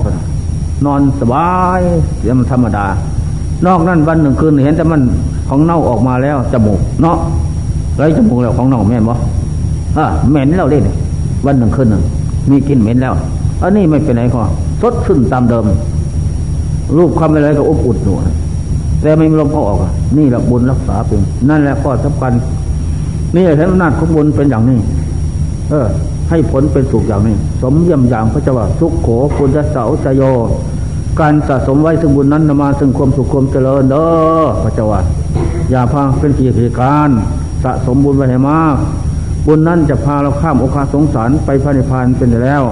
[0.86, 1.50] นอนสบา
[1.80, 1.82] ย
[2.18, 2.86] เสียมันธรรมดา
[3.66, 5.02] นอกนั้นวันหนึ่งคืนเห็นแต่มัน
[5.50, 7.18] ของเน่าออกมาแล้วจมูกเนาะ
[7.98, 9.14] ไรจมูกแล้วของเน่าแม่นบ่
[9.98, 10.84] อะเหม็นแล้วเล่น
[11.46, 12.04] วันหนึ่งคืนหนึ่ง
[12.50, 13.14] มีกลิ่นเหม็นแล้ว
[13.62, 14.42] อันนี้ไม่เป็นไรก็
[14.82, 15.64] สดชื่นตามเดิม
[16.98, 18.16] รูปคำอะไรก็อบอุ่นอยู่
[19.02, 19.80] แต่ไม่มีลมเขาออก
[20.18, 22.34] นี่แหละบุญรักษาเป็นนั่นแหละข้อสำคัญ
[23.36, 24.80] นี่แหละอำนาจของบุญเป็นอย่างนี้
[25.70, 25.88] เออ
[26.30, 30.22] ให้ผลเป็นสุขอย่างนี้ สมเยี่ยมอย่างพระเจ้าว่าสุขโขปุญญเสาจโย
[31.20, 34.08] การสะสมไว้ซึ่งบุญนั้นนำมาซึ่งความสุขความเจริญเด้อ
[34.64, 35.02] พระเจ้าว่า
[35.72, 37.10] อย่าพาเป็นกิจการ
[37.64, 38.76] สะสมบุญไว้ให้มาก
[39.48, 42.64] บุญนั้นจะพาเราข้ามโอกาสงสารไปพระนิพพานเป็นแล้ว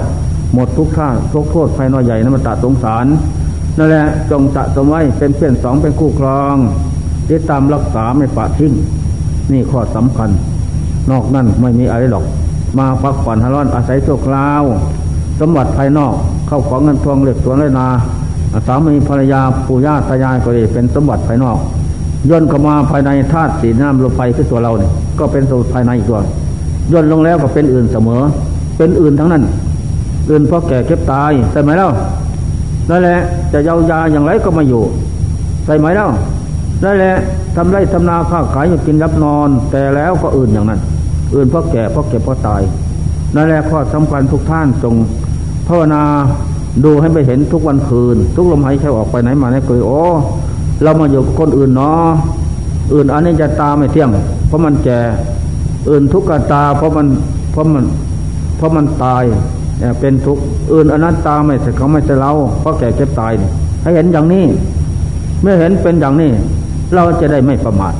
[0.53, 3.05] หมดทุกท่าทุกโทษภายน้อยใหญ่นั้นมาตัดสงสาร
[3.77, 6.55] นั่นแหละจงสะสมไว้เป็นเพื่อนสองเป็นคู่ครอง
[7.27, 8.73] ที่ตามรักษาไม่ปะทิ้ง
[9.51, 10.29] นี่ข้อสำคัญ
[11.11, 12.25] นอกนั้นไม่มีอะไรหรอก
[12.77, 14.63] มาพักผ่อนฮารอนอาศัยโชคลาว
[15.39, 16.13] สมบัติภายนอก
[16.47, 17.87] เข้าของเงินทองเหล็กสวนไรนา
[18.67, 21.57] สามีภรรยาปู่ย่าตายายก็ดีเป็นสมบัติภายนอก
[22.29, 26.19] ย่นเข้ามาภายในธาตุสีน้ำลมไฟคือตัวเราเนี่ยก็เป็นสมบัติภายในอีกตัว
[26.91, 28.21] ย่นลงแล้วก็เป็นอื่นเสมอ
[28.77, 29.43] เป็นอื่นทั้งนั้น
[30.29, 31.89] อื่นเพราะแก่เก็บตายใช่ไหมเล่า
[32.89, 33.19] นั่นแหละ
[33.53, 34.83] จะเยาวยาอย่างไรก็มาอยู่
[35.65, 36.09] ใส่ไหมแล้ว
[36.83, 37.15] นั่นแหละ
[37.55, 40.79] ทำไรทำนาค้าขายอยู่กินรับนอน แต่แล้วก็อื่นอย่างนั้น
[41.35, 42.61] อื่นเพราะแก่เพราะเก็บเพราะตาย
[43.35, 44.95] นั่นแหละข้อสำคัญทุกท่านจง
[45.67, 46.01] ภาวนา
[46.83, 50.01] ดูให้ไปเห็นทุกวันคืน ทุกลมหายใจออกไปไหนมาไหนเคยโอ้
[50.83, 52.07] เรามาอยู่คนอื่นเนาะ
[52.93, 54.09] อื่นอันนี้จะตาไม่เที่ยง
[54.47, 54.99] เพราะมันแก่
[55.89, 57.07] อื่นทุกข์กตาเพราะมัน
[57.51, 57.85] เพราะมัน
[58.57, 59.23] เพราะมันตาย
[59.99, 63.33] เป็นทุกข์อื่นอนัตตาไม่ใช่เขาไม่ใช่เราเพราะแก่เจ็บตาย
[63.81, 64.45] ให้เห็นอย่างนี้
[65.41, 66.31] เมื่อเห็นเป็นอย่างนี้
[66.95, 67.93] เราจะได้ไม่ประมาท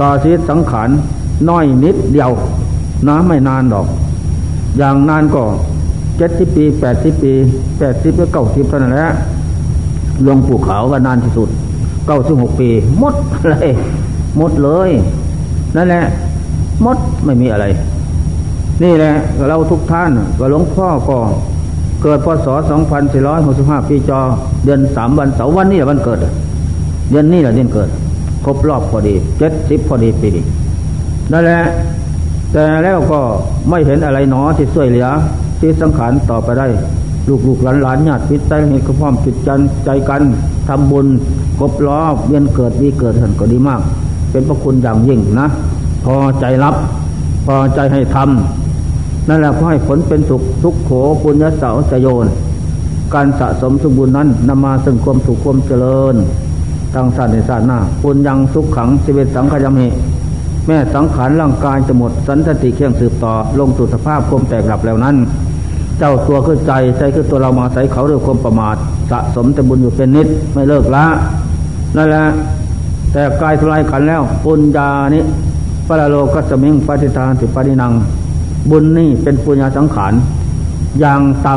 [0.00, 0.88] ต่อชีวิตสังขาร
[1.48, 2.30] น้อยนิดเดียว
[3.08, 3.86] นะไม่นานดอก
[4.78, 5.42] อย่างนานก็
[6.18, 7.32] เจ็ดสิบปีแปดสิบปี
[7.78, 9.08] แปดสิบก็เก้าสิบเท่านั้นแหละ
[10.26, 11.48] ลงปู่เขาว่านานที่สุด
[12.06, 12.70] เก้าสิบหกปี
[13.02, 13.14] มด
[13.48, 13.68] เลย
[14.40, 14.90] มดเลย
[15.76, 16.02] นั่นแหละ
[16.84, 17.66] มดไม่มีอะไร
[18.82, 19.12] นี่แหละ
[19.48, 21.18] เราทุกท่านก็หลวงพ่อก็
[22.02, 22.46] เกิดพศ
[23.18, 24.20] 2465 ปีจอ
[24.64, 26.18] เดือนสามวันเสาร์วันนี้แหละวันเกิด
[27.10, 27.88] เดือนนี้แหละเดือนเกิด
[28.44, 30.44] ครบรอบพอดีเจ็ดสิบพอดีปีนี้
[31.32, 31.62] นั่นแหละ
[32.52, 33.20] แต่แล้วก็
[33.68, 35.08] ไม่เห็นอะไรหนอที่ช่วยเหลือ
[35.60, 36.66] ที่สังขารต่อไปได้
[37.28, 40.22] ลูกลูกหลานหลานญาติพิใจเหตุความจิตจันใจกัน
[40.68, 41.06] ทำบุญ
[41.58, 43.80] ครบรอบเวียนเกิดดีเกิดเห็นก็ดีมาก
[44.30, 45.46] เป็นพระคุณอย่างยิ่งนะ
[46.04, 46.74] พอใจรับ
[47.46, 48.61] พอใจให้ทำ
[49.28, 50.90] นั่นแหละก็ให้ผลเป็นสุขทุกโข
[51.22, 52.26] ปุญญาสาวจโยน
[53.14, 56.14] การสะสมสมบูรณ์นั้นนำมาซึ่งความสุขความเจริญ
[56.94, 59.86] ทางศาสตร์ในศาสตร์หน้าปุญญังสุขขังชีวิตสังขยมิ
[60.66, 65.16] แม่สังขารร่างกายจะหมดสันติเคียงสืบต่อลงสู่สภาพความแตกดับแล้วนั้น
[65.98, 68.76] เจ้าตัวคือใจใจคือตัวเรามาใส่เขาด้วยความประมาท
[69.10, 71.04] สะสมแต่บุญอยู่เป็นนิดไม่เลิกละ
[71.96, 72.24] นั่นแหละ
[73.12, 75.20] แต่กายทลายขันแล้วปุญญานิ
[75.88, 77.92] ปะโลกัสมิงปฏิทานติปฏินัง
[78.70, 80.12] บุญนี่เป็นปุญญาสังขาร
[81.00, 81.54] อย่างต่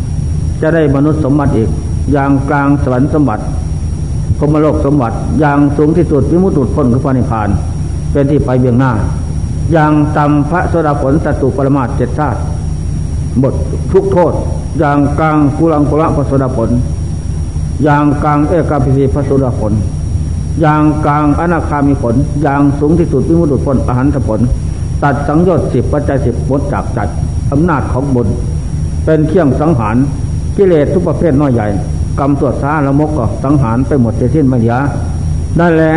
[0.00, 1.68] ำจะได้มนุษย์สมบัติอีก
[2.12, 3.42] อย่างกลางสวรรค์สมบัติ
[4.38, 7.48] พมโลกสมบัติ อย่างสูงที่สุดวิมุตติพ้นคือพระนิพพาน
[8.12, 8.92] เป็นที่ไปเบียงหน้า
[9.72, 12.38] อย่างต่ำพระโสดาผลสตุปรมาตเจ็ดชาติ
[13.42, 13.54] บท
[13.92, 14.32] ทุกโทษ
[14.78, 16.70] อย่างกลางกุลังกุละพระโสดาผล
[17.84, 19.72] อย่างกลางเอกาพิธีพระโสดาผล
[20.60, 24.40] อย่างกลางอนาคามีผล อย่างสูงที่สุดวิมุตติพ้นอรหันตผล
[25.02, 27.08] ตัดสังโยชน์สิบปัจจัยสิบหมดจากจัด
[27.52, 28.28] อำนาจของบุญ
[29.04, 29.96] เป็นเครื่องสังหาร
[30.56, 31.66] กิเลสทุกประเภทน้อยใหญ่
[32.18, 34.76] กรรมตรวจซาละมกก็สังหารไปหมดเสิ้นไม่เหลือ
[35.60, 35.94] นั่นแหละ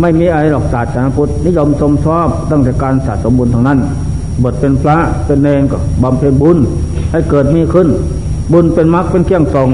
[0.00, 3.78] ไม่มีอะไรหรอกศาสนาพุทธนิยมชมชอบตั้งแต่การสะสมบุญทางนั้น
[4.42, 4.96] บทเป็นพระ
[5.26, 6.58] เป็นเนรก็บำเพ็ญบุญ
[7.10, 7.88] ให้เกิดมีขึ้น
[8.52, 9.68] บุญเป็นมรรคเป็นเครื่องส่ง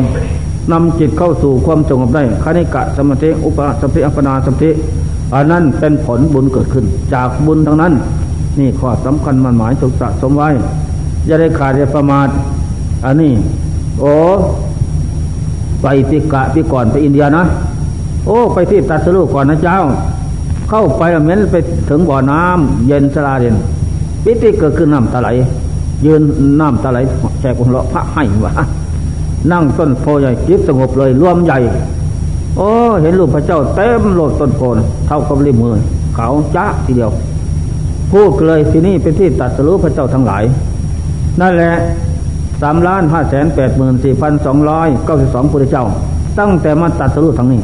[0.72, 4.70] นำจิตเข้าสู่ความสงบได้คณิกะสมาธิอุปสมธิอัปนาสมาธิ
[5.34, 6.84] อันนั้นเป็นผลบุญเกิดขึ้น
[7.14, 7.92] จากบุญทางนั้น
[8.58, 10.50] นี่ข้อสำคัญมันหมายถูกสะสมไว้
[11.26, 12.28] อย่าได้ขาดอย่าประมาท
[13.04, 13.32] อันนี้
[14.00, 14.14] โอ้
[15.82, 17.44] ไปพิกะพิก่อนไปอินเดียนะ
[18.26, 19.78] โอ้ ไปที่ตัดสรุก่อนนะเจ้า
[20.68, 21.56] เข้าไปเหม็นไป
[21.88, 23.56] ถึงบ่อน้ำเย็นสลาเด่น
[24.24, 25.28] ปิติเกิดขึ้นน้ำตะไหล
[26.06, 26.22] ยืน
[26.60, 26.98] น้ำตะไหล
[27.40, 28.52] แจกคนละพระให้วะ
[29.52, 31.58] นั่งต้นโพใหญ่จิตสงบเลยรวมใหญ่
[32.56, 32.68] โอ้
[33.02, 34.76] เห็นรูปพระเจ้าเต็มโลดต้นโพน
[35.06, 35.74] เท่ากับริมมือ
[36.14, 36.26] เขา
[36.56, 37.10] จ้าทีเดียว
[38.12, 40.44] พูดเลยที่นี่เป็นที่ตัดสรู้พระเจ้าทั้งหลาย
[41.40, 41.74] นั่นแหละ
[42.62, 45.84] สามล้านห้าแสนแปดหมื่นสี่พันสองร้อยเก้าสิบสองพุทธเจ้า
[46.38, 47.60] ตั้งแต่มาตัดสรุปทั้งนี้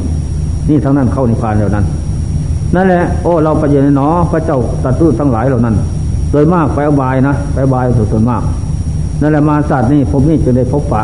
[0.69, 1.85] นี่ทั้งนั้นเข้านิพพานแล้วนั้น
[2.75, 5.75] นั่นแหละโอ้เราไปเยืนหนอพระเจ้าตัดสรุปทั้งหลายเหล่านั้น
[6.31, 8.43] โดยมากไปอบายนะไปอบายสุดส่วนมาก
[9.21, 11.03] นั่นแหละมาศาสตร์นี่ผมนี่จึงได้พบปะ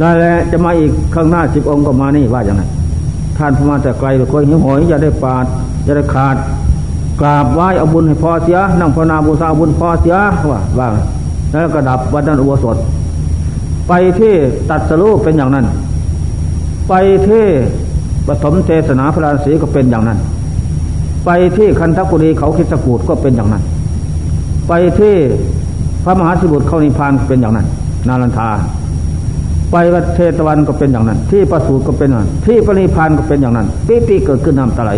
[0.00, 2.62] นั่นแหละจะมาอีกข้างหน้าสิบองค์ก็มานี่ว่าอย่างไร
[3.38, 5.44] ท่านพมาแต่ไกลหรือคนหิวหยอย่าได้ปาด
[5.84, 6.36] อย่าได้ขาด
[7.20, 10.16] กราบไหว้เอาบุญให้พอเสียนั่งภาวนาบูชาบุญพอเสีย
[10.50, 10.88] ว่าว่า
[11.50, 12.76] แล้วก็ดับวัดนั้นอุโบสถ
[13.88, 14.34] ไปที่
[14.70, 15.66] ตัดสรุปเป็นอย่างนั้น
[16.88, 16.94] ไป
[17.28, 17.44] ที่
[18.26, 20.18] ปฐมเทศนาพระราศีก็เป็นอย่างนั้น
[21.24, 23.62] ไปที่คันธกุรีเขาคิดสกูดก็เป็นอย่างนั้น
[24.68, 25.14] ไปที่
[26.04, 27.66] พระมหาสิบุตรเข้านิพพานก็เป็นอย่างนั้น
[28.08, 28.48] นารันทา
[29.70, 34.92] ไปวัดเทตวันก็เป็นอย่างนั้น ที่ประสูตรก็เป็นอย่างนั้น ที่ปริพานก็เป็นอย่างนั้นปีติเกิดขึ้นน้ำตาไหล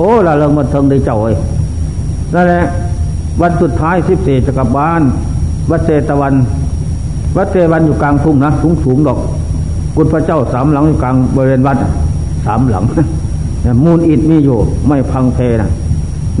[0.00, 1.34] อ้ละเริงมาเทิงได้เจ้าเอ้ย
[2.34, 2.62] นั่นแหละ
[3.40, 5.02] วันสุดท้ายสิบสี่จะกลับบ้าน
[5.70, 6.34] วัดเจตวัน
[7.36, 9.18] วัดเจวันอยู่กลางทุ่งนะสูงสูงดอก
[9.96, 11.76] กุฎพระเจ้าสามหลังอยู่กลางบริเวณวัด
[12.46, 12.84] สามหลัง
[13.84, 15.70] มูลอิฐมีอยู่ไม่พังเพนะ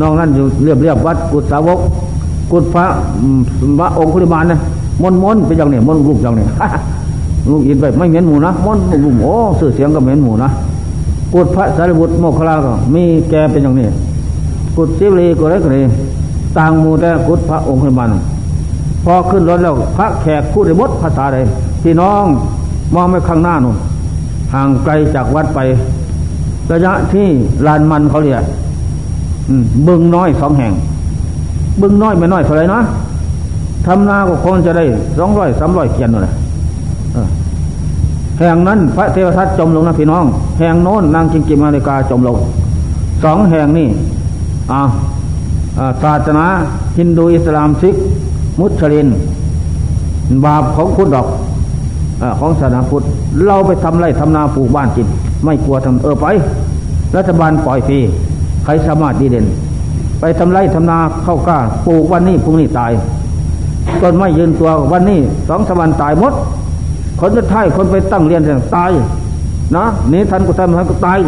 [0.00, 1.78] นอกนั้นอยู่เรียบเรียบวัดกุฎสาวก
[2.52, 2.84] กุฎพระ
[3.78, 4.58] พระองคุลิมานนะ
[5.02, 6.46] มนมนเป็นอย่างนี้มนรูปอย่างนี้
[7.50, 10.50] ลูกอินไปไม่เหม็นหมูนะมนรูปโอ้สื่อเสียงก็เหม็นหมูนะ
[11.34, 13.86] กุฎพระสารีบุตรโมคคลาก็มีแกเป็นอย่างนี้
[14.76, 15.82] กุฎสิบลีกุฎอะไรก็เลย
[16.56, 18.12] ต่างมูแต่กุฎพระองคุลิมาน
[19.04, 21.38] พอขึ้นรถแล้วพระแขกพูดได้หมดภาษาใด
[21.82, 22.24] พี่น้อง
[22.94, 23.76] มองไปข้างหน้านู่น
[24.54, 25.60] ห่างไกลจากวัดไป
[26.72, 27.26] ระยะที่
[27.66, 28.44] ลานมันเขาเรียก
[29.86, 30.72] บึงน้อยสองแห่ง
[31.80, 32.80] บึงน้อยไม่น้อยเท่าไรนะ
[33.86, 34.84] ทำนาก็คงจะได้
[35.18, 36.32] สองร้อยสามร้อยเกียนเลย
[38.40, 40.24] แห่งนั้นพระเทวทัตจมลงนะพี่น้อง
[40.58, 42.38] แห่งโน้นนางจิงกิมาริกาจมลง
[43.22, 43.88] สองแห่งนี่
[44.72, 44.82] อา
[46.02, 46.46] ศาสนา
[46.96, 47.94] ฮินดูอิสลามซิก
[48.60, 49.08] มุสลิม
[50.44, 51.26] บาปของพุทธดอก
[52.22, 53.02] อของศาสนาพุทธ
[53.46, 55.06] เราไปทำไรทำนาปลูกบ้านกิน
[55.44, 56.26] ไม่กลัวทำเออไป
[57.16, 57.98] รัฐบาลปล่อยฟรี
[58.64, 59.46] ใครสามารถดีเด่น
[60.20, 62.92] ไปทำไรทำนาเข้ากล้าปลูกวันนี้พรุ่งนี้ตาย
[64.02, 66.34] ต้นไม่ยืนตัววันนี้สองสวันตายหมด
[67.20, 68.42] คนจะท้ายคนไปตั้งเรียน
[68.76, 68.92] ตาย
[69.76, 71.18] นะนี้ท่านก็ทำท่านก็ตาย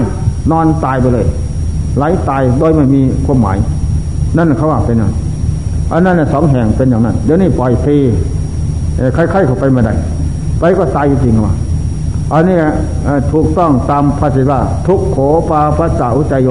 [0.51, 1.27] นอนตายไปเลย
[1.97, 3.59] ไหลตายโดยไม่มีความหมาย
[4.37, 5.13] นั่นเขาว่าเป็นอย่าง
[5.93, 7.97] อันนั้นสองแห่งเป็นอย่างนั้น เดี๋ยวนี้ปล่อยฟรี
[9.15, 9.95] ใครๆเขาไปไม่ได้
[10.61, 11.55] ไปก็ตายจริงว่า
[12.33, 12.59] อันนี้
[13.33, 15.17] ถูกต้องตามพระศิลาทุกโข
[15.51, 16.49] ปาพัสสาอุจโย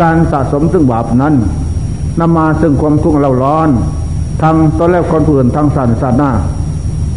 [0.00, 1.34] การสะสมซึ่งบาปนั้น
[2.20, 3.68] นำมาซึ่งความทุกข์เราร้อน
[4.42, 6.30] ทางตอนแรกคนอื่นทางสันสัตหน้า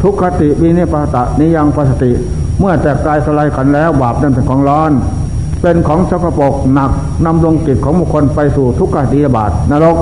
[0.02, 2.12] ทุกขติวินิปตะนิยังปัสติ
[2.60, 4.91] เมื่อแตกกายสลายขันแล้วบาปนั้นเป็นของร้อน
[5.62, 6.91] เป็นของสกปรกหนัก
[7.26, 9.98] นำดวงจิตของบุคคลไปสู่ทุกขติบาตนรก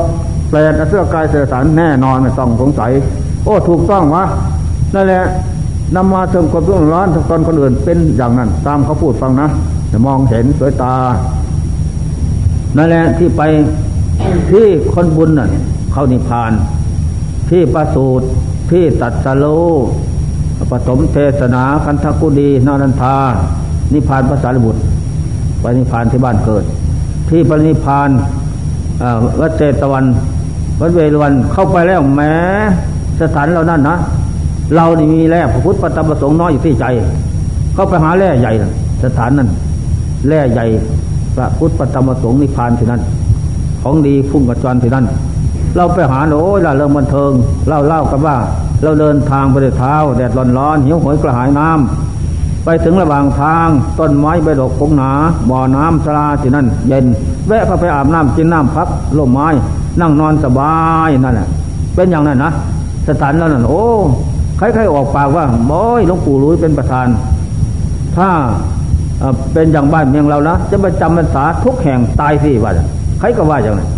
[0.50, 2.92] แปลนเสื้อกายเสือสารแน่นอนไม่ต้องสงสัย
[3.46, 4.24] โอ้ถูกต้องวะ
[4.94, 5.24] นั่นแหละ
[5.96, 9.48] นำมาเสริมความรุ่งร้อนตอนคนอื่นเป็นอย่างนั้น ตามเขาพูดฟังนะ
[9.92, 10.96] จะมองเห็นสวยตา
[12.78, 13.42] นั่นแหละที่ไป
[14.52, 15.48] ที่คนบุญน่ะ
[15.92, 16.52] เขานิพพาน
[17.50, 18.26] ที่ประสูตร
[18.72, 19.46] ที่ตัดสโล
[20.72, 23.16] ปฐมเทศนาคันธกุดีนานันทา
[23.94, 24.82] นิพพานภาษาลิบุตร
[25.62, 26.64] ไปนิพพานที่บ้านเกิด
[27.30, 28.10] ที่ปรินิพาน
[29.40, 30.06] วัดเจตวัน
[30.82, 32.34] วัดเวรวันเข้าไปแล้วแม้
[33.22, 33.96] สถานเรานั่นนะ
[34.76, 36.86] เรานี่มีแร่พระพุทธปฏิประสงค์น้อยอยู่ที่ใจ
[37.74, 38.52] เข้าไปหาแร่ใหญ่
[39.04, 39.50] สถานนั้น
[40.28, 40.66] แร่ใหญ่
[41.36, 43.02] พระพุทธปฏิประสงค์นิพพานที่นั่น
[43.82, 45.06] ของดีพุ่งกระจรที่นั่น
[45.76, 47.32] เราไปหาโอ้ยเราเริ่มบันเทิง
[47.68, 48.38] เล่าเล่ากันว่า
[48.84, 53.68] เราเดินทางไปด้วยเท้า แดดร้อนร้อนหิวโหยกระหายน้ำไปถึงระหว่างทาง
[54.00, 55.12] ต้นไม้ใบดอกพงหนา
[55.50, 57.06] บ่อน้ำสลาที่นั่น เย็น
[57.48, 59.48] แวะเข้าไปอาบน้ำกินน้ำพักลมไม้
[60.02, 60.76] นั่งนอนสบา
[61.08, 61.48] ยนั่นแหละ
[61.96, 62.52] เป็นอย่างนั้นนะ
[63.08, 63.86] สถานแล้วนั่นโอ้
[64.58, 67.08] ใครๆออกปากว่าบอยหลวงปู่รู้เป็นประธาน
[68.18, 68.30] ถ้า
[69.54, 72.72] เป็นอย่างบ้านเมืองเรานะจะประจำพรรษาทุกแห่งตายสิว่า
[73.20, 73.90] ใครก็ว่าอย่างนั้น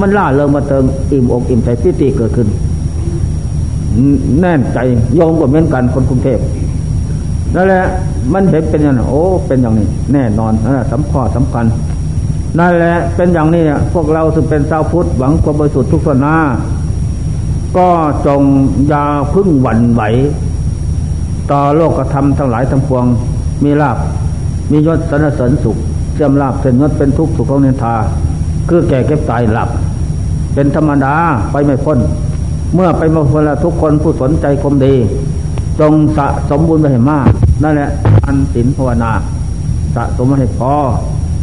[0.00, 2.48] มันล่าเริงมาเติมอิ่มอกอิ่มใจพิติเกิดขึ้น
[4.40, 4.78] แน่นใจ
[5.14, 6.38] โยงก็เหมือนกันคนกรุงเทพ
[7.54, 7.84] นั่นแหละ
[8.32, 11.64] มันเห็นเป็นอย่างนี้โอ้ เป็นอย่างนี้ แน่นอนนั่นแหละสำคัญสำคัญ
[12.58, 16.36] นั่นแหละเป็นอย่างนี้เนี่ยพวกเราซึ่งเป็นชาวพุทธหวังความบริสุทธิ์ทุกส่วนหน้า
[17.76, 17.88] ก็
[18.26, 18.42] จง
[18.92, 20.02] ยาพึ่งหวั่นไหว
[21.50, 23.04] ต่อโลกกระทำทั้งหลายทั้งปวง
[23.64, 23.98] มีลาบ
[24.70, 25.76] มียศสนเสริญสุข
[26.14, 27.94] เชื่อมลาบเป็นยศเป็นทุกข์สุขของเนทา
[28.70, 29.70] คือแก่เก็บตายหลับ
[30.54, 31.14] เป็นธรรมดา
[31.52, 31.98] ไปไม่พ้น
[32.74, 34.94] เมื่อไปมาพ้นแล้วทุกคนผู้สนใจคมดี
[35.80, 37.26] จงสะสมบุญไปให้มาก
[37.62, 37.90] นั่นแหละ
[38.26, 39.12] อันศีลภาวนา
[39.94, 40.72] สะสมให้พอ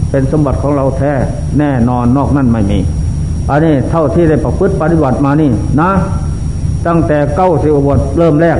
[0.09, 1.11] เป็นสมบัติของเราแท้
[1.59, 2.79] แน่นอนนอกนั่นไม่มี
[3.49, 5.49] อันนี้เท่าที่ได้ประพฤติปฏิบัติมานี่
[5.81, 5.91] นะ
[6.87, 8.57] ตั้งแต่เก้าสิบวชเริ่มแรก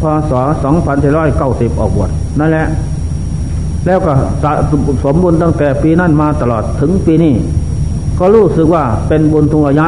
[0.00, 0.32] พศ
[0.64, 2.10] สองพันเจ็ดร้อยเก้าสิบออกบวช
[2.40, 2.66] นั่นแหละ
[3.86, 4.12] แล้วก็
[4.42, 4.52] สะ
[5.04, 7.34] สมบุญตั้งแต่ปีนั้นมาตลอดถึงปีนี้
[8.20, 9.86] ก็รู้สึกว่าเป็นบุญทุงระยะ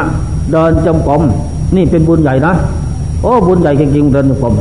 [0.52, 1.22] เดินจมกรม
[1.76, 2.52] นี่เป็นบุญใหญ่นะ
[3.22, 4.54] โอ้บุญใหญ่จริงๆเดินจมกรม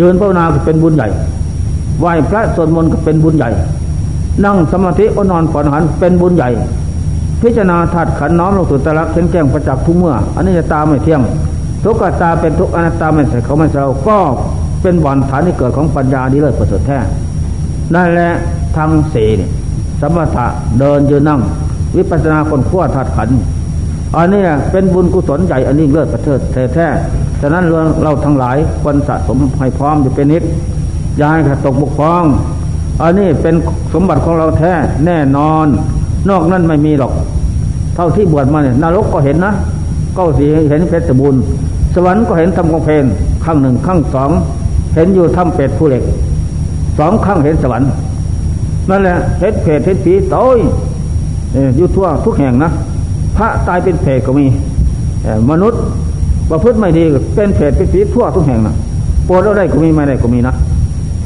[0.00, 1.08] ยืนภาวนาเป็นบุญใหญ่
[2.00, 3.50] ไหว้พระสวดมนต์ก็เป็นบุญใหญ่
[4.44, 6.48] นั่งสมาธิอนอนผ่อนหันเป็นบุญใหญ่
[7.42, 11.20] พิจารณาธาตุขันน้อมลงสู่ตรักเข็นแจ้งประจักษ์ทุกเมื่ออันนี้จะตาไม่เที่ยง
[11.84, 14.16] ทุกขตาเป็นทุกอนัตตาไม่ใช่เขาไม่เราก็
[14.82, 16.98] เป็นบ่อนฐานที่เกิดของปัญญาดีเลิศประเสริฐแท้
[17.94, 18.30] นั่นแหละ
[18.76, 19.28] ทางสี่
[20.00, 20.46] สมถะ
[20.78, 21.40] เดินยืนนั่ง
[21.96, 23.28] วิปัสนาคนขั้วธาตุขัน
[24.16, 26.40] อันนี้เป็นบุญกุศลใหญ่อันนี้เลิศประเสริฐ
[26.74, 26.86] แท้
[27.40, 30.42] ฉะนั้นเราเราทั้งหลายควรสะสมให้พร้อมอยู่เป็นนิด
[31.16, 32.24] อย่าให้ขาดตกบกพร่อง
[33.02, 33.54] อันนี้เป็น
[33.94, 34.72] สมบัติของเราแท้
[35.06, 35.66] แน่นอน
[36.30, 37.12] นอกนั้นไม่มีหรอก
[37.94, 39.52] เท่าที่บวชมาเนี่ยนรกก็เห็นนะ
[40.16, 41.36] ก็สีเห็นเพชรบุญ
[41.94, 43.04] สวรรค์ก็เห็นทำกองเพลน
[43.44, 44.30] ข้างหนึ่งข้างสอง
[44.94, 46.02] เห็นอยู่ทำเป็ดผู้เหล็ก
[46.98, 47.88] สองข้างเห็นสวรรค์
[48.90, 50.58] นั่นแหละเห็นเพศเห็นผีโต้ย
[51.76, 52.70] อยู่ทั่วทุกแห่งนะ
[53.36, 54.46] พระตายเป็นเพศก็มี
[55.50, 55.80] มนุษย์
[56.50, 58.74] ประพฤติไม่ดีเป็นเพศเป็นผีทั่วทุกแห่งนะ
[59.28, 60.54] ปวดอะไรก็มีไม่ได้ก็มีนะ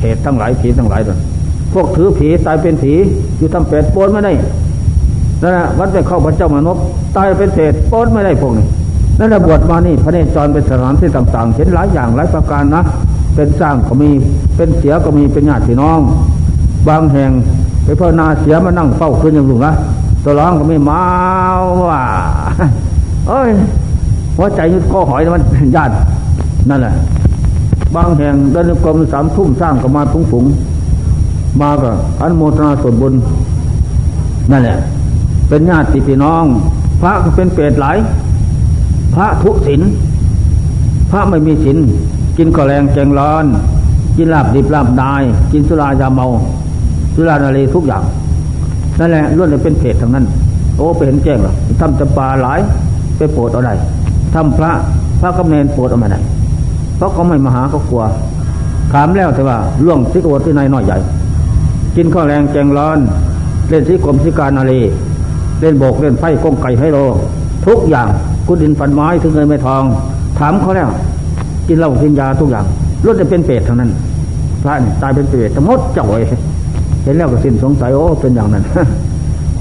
[0.00, 1.16] เหตุทั้งหลายผีทั้งหลายตัว
[1.72, 2.92] พวกถือผีตายเป็นผี
[3.38, 4.32] อยู่ทำเป็ดปวดไม่ได้
[5.42, 6.82] นั่นแหละวัดไปเข้าพระเจ้ามนุษย์
[7.16, 8.66] ตายเป็นเพศปวดไม่ได้พวกนี้
[9.18, 12.82] นั่นแหละบวชมานี่พระเนจรเป็นสถานที่ต่างๆ เห็นหลายอย่างหลายประการนะ
[13.34, 14.10] เป็นสร้างก็มี
[14.56, 15.98] เป็นเสียก็มีเป็นญาติพี่น้อง
[16.88, 17.30] บางแห่ง
[17.84, 19.72] ไปพ่อนาเสียมานั่งเฝ้าขึ้นอย่างลุงนะ
[20.24, 21.04] ตัวร้องก็ไม่เมา
[21.90, 22.02] ว่า
[23.28, 23.50] เอ้ย
[24.36, 25.42] หัวใจยุดคอหอยมัน
[25.76, 25.92] ญาติ
[26.70, 26.94] นั่นแหละ
[27.94, 30.44] บางแห่งเดินกรมสามทุ่มสร้างก็มาฟุ้งฝุ่ง
[31.60, 33.14] มาก็อันโมทนาส่วนบุญ
[34.50, 34.78] นั่นแหละ
[35.48, 36.44] เป็นญาติพี่น้อง
[37.00, 37.96] พระก็เป็นเปรตหลาย
[39.14, 39.80] พระทุศิน
[41.10, 41.76] พระไม่มีศิน
[42.38, 43.44] กินข้าวแรงแกงร้อน
[44.16, 46.26] กินลาบดิบลาบดาย กินสุรายาเมา
[47.14, 48.04] สุรานารีทุกอย่าง
[49.02, 50.24] นั่นแหละล้วนเลยเป็นเพศทั้งนั้น
[50.76, 52.60] โอ้ไปเห็นแจ้งหรอทำจำปาหลาย
[53.16, 53.70] ไปโปรดเอาได
[54.34, 54.70] ทำพระ
[55.20, 56.16] พระกำเนิดโปรดเอามาไหน
[56.96, 58.02] เพราะเขาไม่มาหาเขากลัว
[58.92, 60.98] ถามแล้วแต่ว่าล่วงสิกโอที่ในน้อยใหญ่
[61.96, 62.98] กินข้าวแรงแกงร้อน
[63.68, 64.80] เล่นสิกรมสิการนารี
[65.60, 66.98] เล่นโบกเล่นไฟก้งไก่ให้โล
[67.66, 68.08] ทุกอย่าง
[68.46, 69.82] กุดินฟันไม้ถึงเงินไม่ทอง
[70.38, 70.88] ถามเขาแล้ว
[71.68, 72.64] กินเหล้ากินยาทุกอย่าง
[73.04, 73.90] ล้วนจะเป็นเปรตทั้งนั้น
[74.62, 76.14] พระนี่ตายเป็นเปรตทั้งหมดเจ้าเอ
[77.02, 78.64] เห็นแล้วก็สิ้นสงสัยโอ้เป็นอย่างนั้น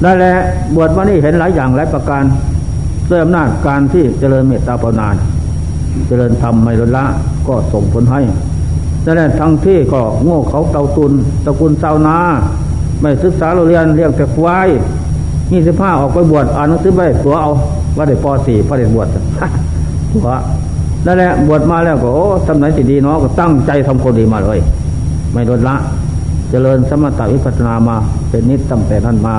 [0.03, 0.35] นั่นแหละ
[0.75, 2.23] บวชมานี่เห็นหลายอย่างหลายประการ
[3.09, 5.07] ด้วยอำนาจการที่เจริญเมตตาภาวนา
[6.07, 7.05] เจริญธรรมไม่ลดละ
[7.47, 8.21] ก็ส่งผลให้
[9.05, 11.13] นั่นแหละทั้งที่ก็โง่เขาเตาตุน
[11.45, 12.17] ตะกุลเศร้านา
[13.01, 14.69] ไม่ศึกษาเราเรียนเรียกแต่ควาย
[15.51, 17.51] ยี่สิบห้าออกไปบวชอ่านหนังสือไปตัวเอา
[17.97, 19.07] ว่าได้ปสี่พระเด็บวช
[20.11, 20.27] ตัว
[21.05, 24.59] นั่นแหละบวชมาแล้วก็โอ้ทำไหนสิดีเนาะก็ตั้งใจทำคนดีมาเลย
[25.33, 25.75] ไม่ลดละ
[26.52, 27.97] เจริญสมถะวิปัสนามา
[28.30, 29.38] เป็นนิดตั้งแต่นั้นมา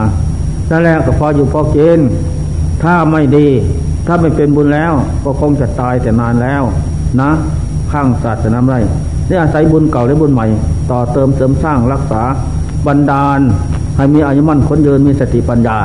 [0.71, 2.01] นั่นแหละก็พออยู่พอกิน
[2.83, 3.49] ถ้าไม่ดี
[4.07, 4.93] ถ้าไม่เป็นบุญแล้ว
[5.25, 6.63] ก็คงจะตายแต่นานแล้ว
[7.21, 7.31] นะ
[7.93, 8.77] ข้างศาสนาไร
[9.29, 10.47] นี่อาศัยบุญเก่าและบุญใหม่
[10.91, 12.23] ต่อเติมเสริมสร้างรักษา
[12.87, 13.41] บันดาล
[13.97, 15.79] ให้มีอายุมั่นคนยืนมีสติปัญญา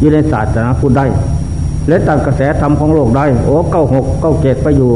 [0.00, 1.06] อยู่ในศาสนาพุทธได้
[1.88, 4.90] และตัดกระแสธรรมของโลกได้ โอ้เก้าหกเก้าเกตไปอยู่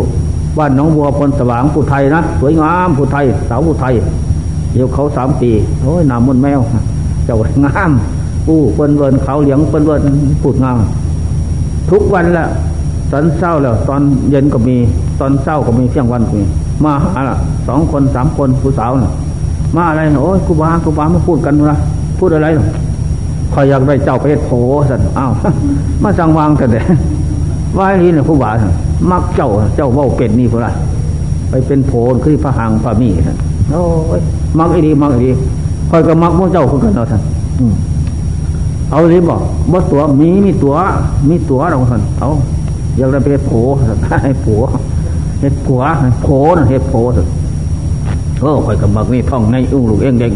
[0.58, 3.94] บ้านน้องบัวพลสว่างผู้ไทยนะ สวยงามผู้ไทย สาวผู้ไทย
[4.72, 5.50] เดี๋ยวเขาสามปี
[5.82, 6.60] โอ้ยนามมนแมว
[7.24, 7.92] เจ้างาม
[8.48, 10.02] อู้เปิ้นเวินเขาเหลียงเปิ้นเวิน
[10.42, 10.78] ปูดงาม
[11.90, 12.46] ทุกวันละ
[13.10, 14.76] ตอนเศร้าแล้ว ตอนเย็นก็มี
[15.20, 16.44] ตอนเศร้าก็มีเที่ยงวันก็มี
[16.84, 17.36] มาหาละ
[17.68, 19.12] สองคนสามคนผู้สาวน่ะ
[19.76, 21.78] มาอะไรโอ้ยกูบากูบามาพูดกันนะ
[22.18, 22.64] พูดอะไรหรอ
[23.52, 24.50] คอยอยากได้เจ้าเพชรโผ
[24.88, 25.32] สันอ้าว
[26.02, 26.80] มาสั่งวางแต่เด็
[27.76, 28.50] ว่าที่เนี่ยผู้บา
[29.10, 30.72] มักเจ้าเจ้าว่าเป็ดนี่พอละ
[31.50, 31.92] ไปเป็นโผ
[32.24, 33.36] คือพระหังพระมีสัน
[33.70, 33.82] โอ้
[34.18, 34.20] ย
[34.58, 35.30] มักอีดีมักอีดี
[35.90, 37.22] คอยก็มักพวกเจ้าคือกันเราท่าน
[38.90, 39.40] เอาเลยบอก
[39.72, 40.74] บ่ตัวมีมีตัว
[41.28, 42.28] มีตัวเราท่านเอา
[42.96, 43.50] อยากได้เพชรโผ
[44.22, 44.62] ให้ผัว
[45.40, 45.80] เห็ดผัว
[46.22, 47.26] โผนะเห็ดโผท่าน
[48.40, 50.32] โอ้คอยกับมักนี่ท่องในอุ้งลูกเองเด้ง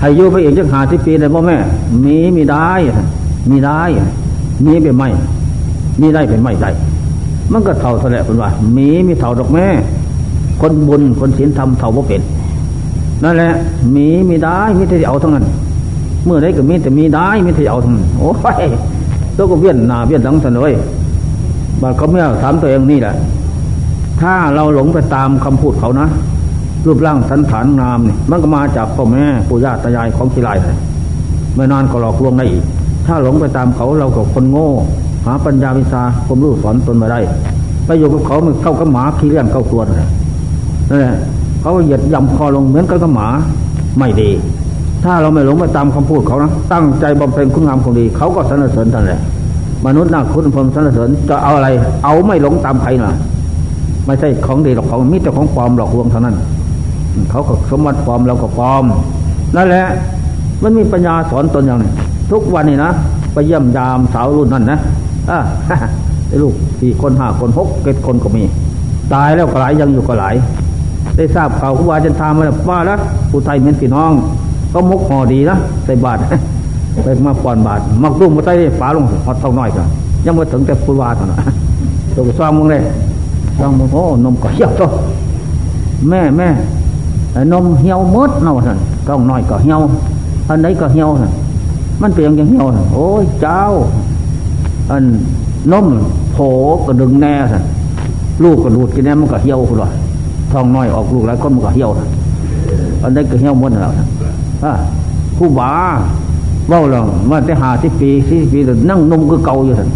[0.00, 1.56] ให้อยู่ไปเองจังหาที่ปีเลยพ่อแม่
[2.04, 2.68] มีมีได้
[3.50, 3.80] มีได้
[4.64, 5.08] มีเป็นไม่
[6.00, 6.70] มีได้เป็นไม่ได้
[7.52, 9.66] มันก็เท่าเท่าแหละเป็นว่า มีมีเท่าดอกแม่
[10.60, 12.22] คนบุญคนศีลธรรมเท่าบ่เป็น
[13.24, 13.52] นั่นแหละ
[13.94, 15.44] มีมีได้มีแต่เอาทั้งนั้น
[16.24, 18.30] เมื่อไรก็มีแต่มีได้มีแต่เอาทั้งนั้นโอ้
[18.62, 18.66] ย
[19.36, 20.72] ตัวก็เวียนหน้าเวียนหลังสนเลย
[21.82, 23.14] บาเขาไม่ถามตัวเองนี่แหละ
[24.20, 26.08] ถ้าเราหลงไปตามคำพูดเขานะ
[26.86, 30.76] รูปร่างสันฐานงามเนี่ยมันก็มาจากพ่อแม่ปู่ย่าตายายของกีฬาเลย
[31.54, 32.64] ไม่นานก็หลอกลวงได้อีก
[33.06, 34.68] ถ้าหลงไปตามเขาเรากับคนโง่
[35.24, 37.20] หาปัญญาวิชาความรู้สอนตนมาได้
[37.86, 39.98] ไปอยู่กับเขามันเข้ากับหมาขี้เลี้ยงเข้าตัวเลย
[40.88, 41.14] นั่นแหละ
[41.60, 43.28] เขาเหยียดยำคอลงเหมือนกับหมา
[43.98, 44.30] ไม่ดี
[45.04, 49.20] ถ้าเราไม่หลงไปตามคำพูดเขานะตั้งใจบำเพ็ญคุณงามความดี เขาก็สนเสริญท่านเลย
[49.86, 51.68] มนุษย์น่าคุณพรมสนเสริญจะเอาอะไร
[52.04, 53.12] เอาไม่หลงตามใครนะ
[54.06, 56.36] ไม่ใช่ของดีหรอกของมิตรของปลอมหลอกลวงเท่านั้น
[57.30, 58.84] เขาก็สมบัติปลอมเราก็ปลอม
[59.56, 59.84] นั่นแหละ
[60.62, 61.90] มันมีปัญญาสอนตนอย่างนี้
[62.30, 62.90] ทุกวันนี้นะ
[63.32, 64.78] ไปเยี่ยมยามสาวรุ่นนั้นนะ
[65.30, 65.38] อ่า
[66.42, 68.42] ลูกสี่คนห้าคนหกเจ็ดคนก็มี
[69.14, 70.34] ตายแล้วก็หลายยังอยู่ก็หลาย
[71.16, 72.98] ได้ทราบข่าวครูบาอาจารย์ทามาแล้วว่าล้ว
[73.30, 74.12] ผู้ไทยเหมือนพี่น้อง
[74.72, 76.18] ก็มกห่อดีนะใส่บาท
[77.04, 79.86] ไปมาปอนบาทมักรุ่มมาใต้ฝาลงหอดเท่าน้อยกัน
[80.24, 81.40] ยังมาถึงแต่ครูบาเท่านั้น
[82.14, 82.82] ตัวก็ซ่องมึงเลย
[83.58, 84.88] ซ่องมึงโอ้นมก็เหี่ยวตัว
[86.08, 86.48] แม่แม่
[87.52, 88.78] นมเหี่ยวมดเนาะท่าน
[89.08, 89.80] ต้องน้อยก็เหี่ยว
[90.48, 91.32] อันไหนก็เหี่ยวท่าน
[92.02, 93.60] มันเป็นอย่างเหี่ยวโอ้ยเจ้า
[94.90, 95.04] อัน
[95.72, 95.86] นม
[96.32, 96.36] โผ
[96.86, 97.64] ก็ดึงแน่ท่าน
[98.42, 99.88] ลูกก็ดูดกินแน่มันก็เหี่ยวคุณหรอ
[100.52, 101.90] ท้องน้อยออกลูกหลายคนมันก็เหี่ยว
[103.02, 103.92] อันนี้ก็เหี่ยวหมดแล้ว
[104.64, 104.72] อะ
[105.36, 105.70] ผู้บา
[106.68, 108.58] เบ้าเราว่าแต่หาสิปีสิปี
[108.90, 109.88] นั่งนมก็เก่าอยู่ท่าน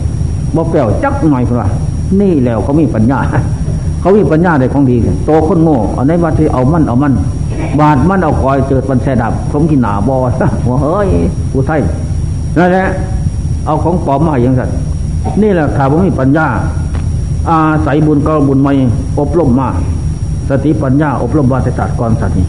[0.55, 1.69] บ่แปลวจักหน่อยคุณว่า
[2.21, 3.19] นี่แล้วเขามีปัญญา
[4.01, 7.13] เขามีปัญญาในของดีโตคนโง่อันนี้ว่าที่เอามันเอามัน
[7.79, 10.17] บาดมันเอาคอยเจอปันแสดับสมกินหนาบอ
[10.65, 11.09] หัวเฮ้ย
[11.53, 11.81] ผู้ไทย
[12.59, 12.87] นั่นแหละ
[13.67, 14.75] เอาของปลอมมาอย่างสัตว์
[15.43, 16.47] นี่แหละถ้าผมมีปัญญา
[17.49, 18.73] อาศัยบุญก็บุญไม่
[19.19, 19.69] อบรมมา
[20.53, 22.47] สติปัญญาอบรมวาตจัดก่อนสัตว์นี้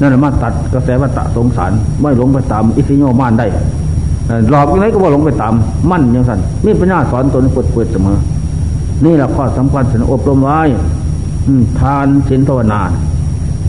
[0.00, 3.46] นั่นแหละมาตัดกระแสวัฏสงสารไม่หลงไปตามอิสิโยมานได้
[4.50, 5.54] หลอกยังไงก็บ่หลงไปตาม
[5.90, 8.18] มั่นอย่างสันนี่ปัญญาสอนตนเปิดเปิดเสมอ
[9.04, 10.60] นี่แหละข้อสำคัญสนอบรมไว้
[11.80, 12.80] ทานศีลภาวนา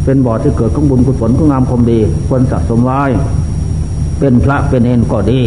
[0.03, 3.01] เป็นบ่อที่เกิดของบุญกุศลของงามความดีควรสะสมไว้
[4.19, 5.41] เป็นพระเป็นเอนก็ดี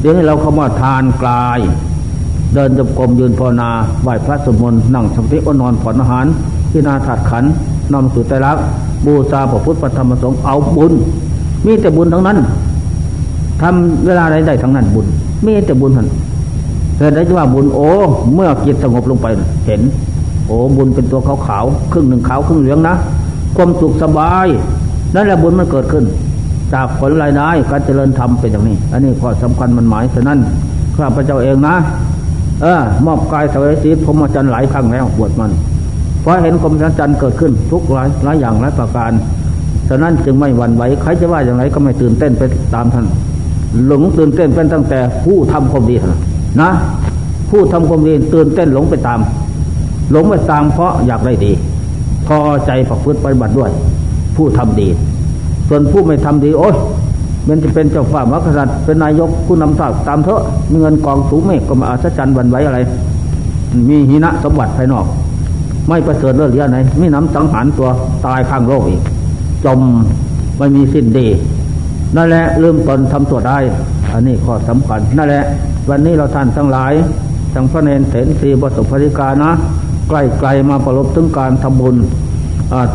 [0.00, 1.60] เดี๋ยวนี้เราเข้ามาทานกลาย
[2.54, 3.70] เดินจงกรมยืนภาวนา
[4.02, 6.26] ไหว้พระสมมนนั่งสมาธิอนอนผ่อนอาหาร
[6.74, 7.44] พินาถาดขัน
[7.92, 8.56] นอนสู่ใจรัก
[9.06, 10.92] บูชาพระพุทธธรรมสงฆ์เอาบุญ
[11.66, 12.38] มีแต่บุญทั้งนั้น
[13.62, 15.06] ทำเวลาใดได้ทั้งนั้นบุญ
[15.44, 16.08] มีแต่บุญท่าน
[16.96, 17.88] เกิดได้จะว่าบุญโอ้
[18.34, 19.26] เมื่อจิตสงบลงไป
[19.66, 19.80] เห็น
[20.46, 22.94] โอ้บุญเป็นตัวขาวขาวครึ่งหนึ่งขาวครึ่งเหลืองนะ
[23.56, 24.46] ความสุขสบาย
[25.14, 26.04] นั่นแหละบุญมันเกิดขึ้น
[26.72, 30.38] จากผลรายได้การเจริญธรรมเป็นอย่างนี้ อันนี้ข้อสำคัญมันหมายฉะนั้น
[30.96, 31.76] ข้าพเจ้าเองนะ
[32.62, 35.50] เออมอบกายสวยสีพรมจันทร์หลายครั้งแล้วบวชมัน
[36.24, 39.12] เพราะเห็นกรมจันทร์เกิดขึ้นทุกหลายหลายอย่างหลายประการ
[39.88, 42.42] ฉะนั้นจึงไม่หวั่นไหวใครจะว่าอย่างไรก็ไม่ตื่นเต้นไป
[42.74, 43.06] ตามท่าน
[43.86, 45.96] หลงตื่นเต้นเป็นตั้งแต่ผู้ทำความดี
[46.62, 46.70] นะ
[47.50, 49.20] ผู้ทำความดีตื่นเต้นหลงไปตาม
[50.12, 51.52] หลงไปตามเพราะอยากได้ดี
[52.26, 53.70] พอใจประพฤติปฏิบัติด้วย
[54.36, 54.88] ผู้ทำดี
[55.68, 56.74] ส่วนผู้ไม่ทำดีโอ้ย
[57.48, 62.78] มันจะเป็นเจ้าฝ่ามหากษัตริย์เป็นนายกผู้นำทางตามเถอะมีเงินกองสูงเมฆก็มาอาศจรรย์วันไว้อะไร
[63.88, 65.06] มีหินะสมบัติภายนอก
[65.88, 67.88] ไม่ประเสริฐเลิศเลียไหนมีน้ำสังหารตัว
[68.26, 69.02] ตายข้างโลกอีก
[69.64, 69.80] จม
[70.58, 71.26] ไม่มีสิ้นดี
[72.16, 73.58] นั่นแหละลืมตนทำตัวได้
[74.12, 75.44] อันนี้ข้อสำคัญ นั่นแหละ
[75.90, 76.92] วันนี้เราท่านทั้งหลาย
[77.54, 79.50] ทั้งพระเนรเถรสีบสุภริกานะ
[80.08, 81.96] ใกล้ไกลมาประลบถึงการทำบุญ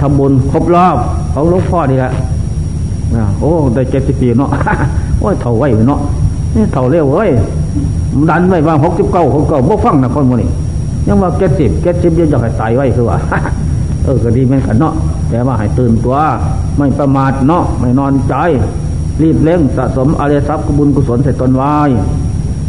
[0.02, 0.98] ทำบุญครบรอบ
[1.34, 2.12] ของหลวงพ่อนี่แหละ
[3.40, 4.50] โอ้ได้เจ็ดสิบปีเนาะ
[5.20, 6.00] โอ้ยเท่าไว้เนาะ
[6.56, 7.30] นี่เท่าเร็วเว้ย
[8.30, 10.50] ดันไว้ว่าหกสิบเก้าหกเก้าบ่ฟังนะคนมันนี่
[11.08, 13.18] ยังว่าเจ็ดสิบเจ็ดสิบยังอยากให้ตายไว้คือว่า
[14.04, 14.93] เออก็ดีเหมือนกันเนาะ
[15.30, 16.18] แต่ว่าให้ตื่นตัว
[16.78, 18.36] ไม่ประมาทเนาะไม่นอนใจ
[19.22, 21.76] รีบเร่งสะสมอริยทรัพย์กบุญกุศลใส่ตนไว้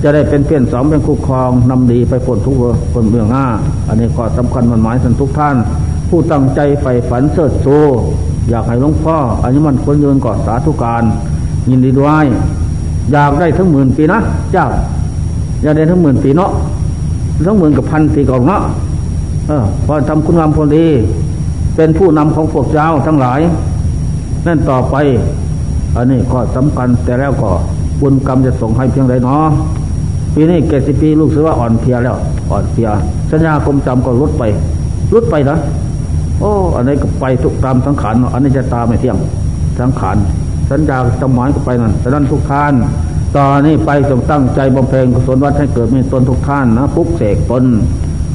[0.02, 2.54] จะได้เป็นเพี้ยนสองเป็นคู่ครองนำดีไปผลทุก
[2.92, 3.46] คนเบื้องหน้า
[3.88, 5.56] อันนี้ก็สำคัญมันหมายสันทุกท่าน
[6.08, 7.66] ผู้ตั้งใจใฝ่ฝันเสิร์ชโซ
[8.50, 11.02] อยากให้หลวงพ่ออันนี้มันคนยืนก่อนสาธุการ
[11.70, 12.26] ยินดีด้วย
[13.12, 14.20] อยากได้ทั้งหมื่นปีนะ
[14.52, 14.66] เจ้า
[15.62, 16.50] อยากได้ทั้งหมื่นปีเนาะ
[17.46, 18.62] ทั้งหมื่นกับพันปีกอนเนาะ
[19.48, 20.86] เออพอทำคุณงามพอดี
[21.76, 23.40] เป็นผู้นำของพวกเจ้าทั้งหลาย
[24.46, 24.96] นั่นต่อไป
[25.96, 27.50] อันนี้ก็สำคัญแต่แล้วก็
[28.00, 29.46] บุญกรรมจะส่งให้เพียงใดเนาะ
[30.34, 32.16] ปีนี้เกสิปีลูกเสือว่าอ่อนเพียแล้ว
[32.50, 32.88] อ่อนเพีย
[33.30, 34.42] สัญญาคมจำก็ลดไป
[35.14, 35.56] ลดไปนะ
[36.40, 39.16] โอ้อันนี้ก็ไปทุกตามสังขารอันนี้จะตามไม่เที่ยง
[39.80, 40.16] สังขาร
[40.70, 42.72] สัญญาสมานก็ไปนั่นแต่นั้นทุกท่าน
[43.36, 47.64] ตอนนี้ไปจงตั้งใจบำเพ็ญกุศลวัดให้เกิดมีตนทุกท่านนะพุกเสกตน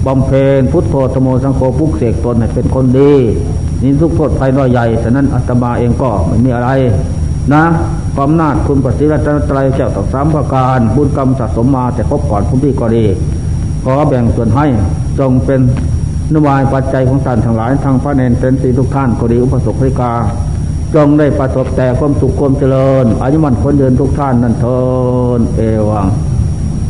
[0.08, 3.14] บำเพ็ญพุทโธธโมสังโฆพุกเสกตนให้เป็นคนดี
[3.82, 6.70] นี่ทุกโทษภัยน้อยใหญ่ฉะนั้นอาตมาเองก็ไม่มีอะไร
[7.54, 7.64] นะ
[8.16, 13.06] ความนาจคุณปฏิรัตนตรัยเจ้าต่อสามประการ บุญกรรมสะสมมาแต่พบก่อนพุ่มพี่ก็ดี
[13.84, 14.66] ขอแบ่งส่วนให้
[15.20, 15.60] จงเป็น
[16.34, 20.12] นวายปัจจัยของท่านทั้งหลายทางพระเนรเป็นสีทุกท่านก็ดีอุปสมบริกา
[20.96, 24.80] จงได้ประสบแต่ความสุขความเจริญอายุมันคนเดินทุกท่านนั่นเทิ
[25.38, 26.08] นเอวัง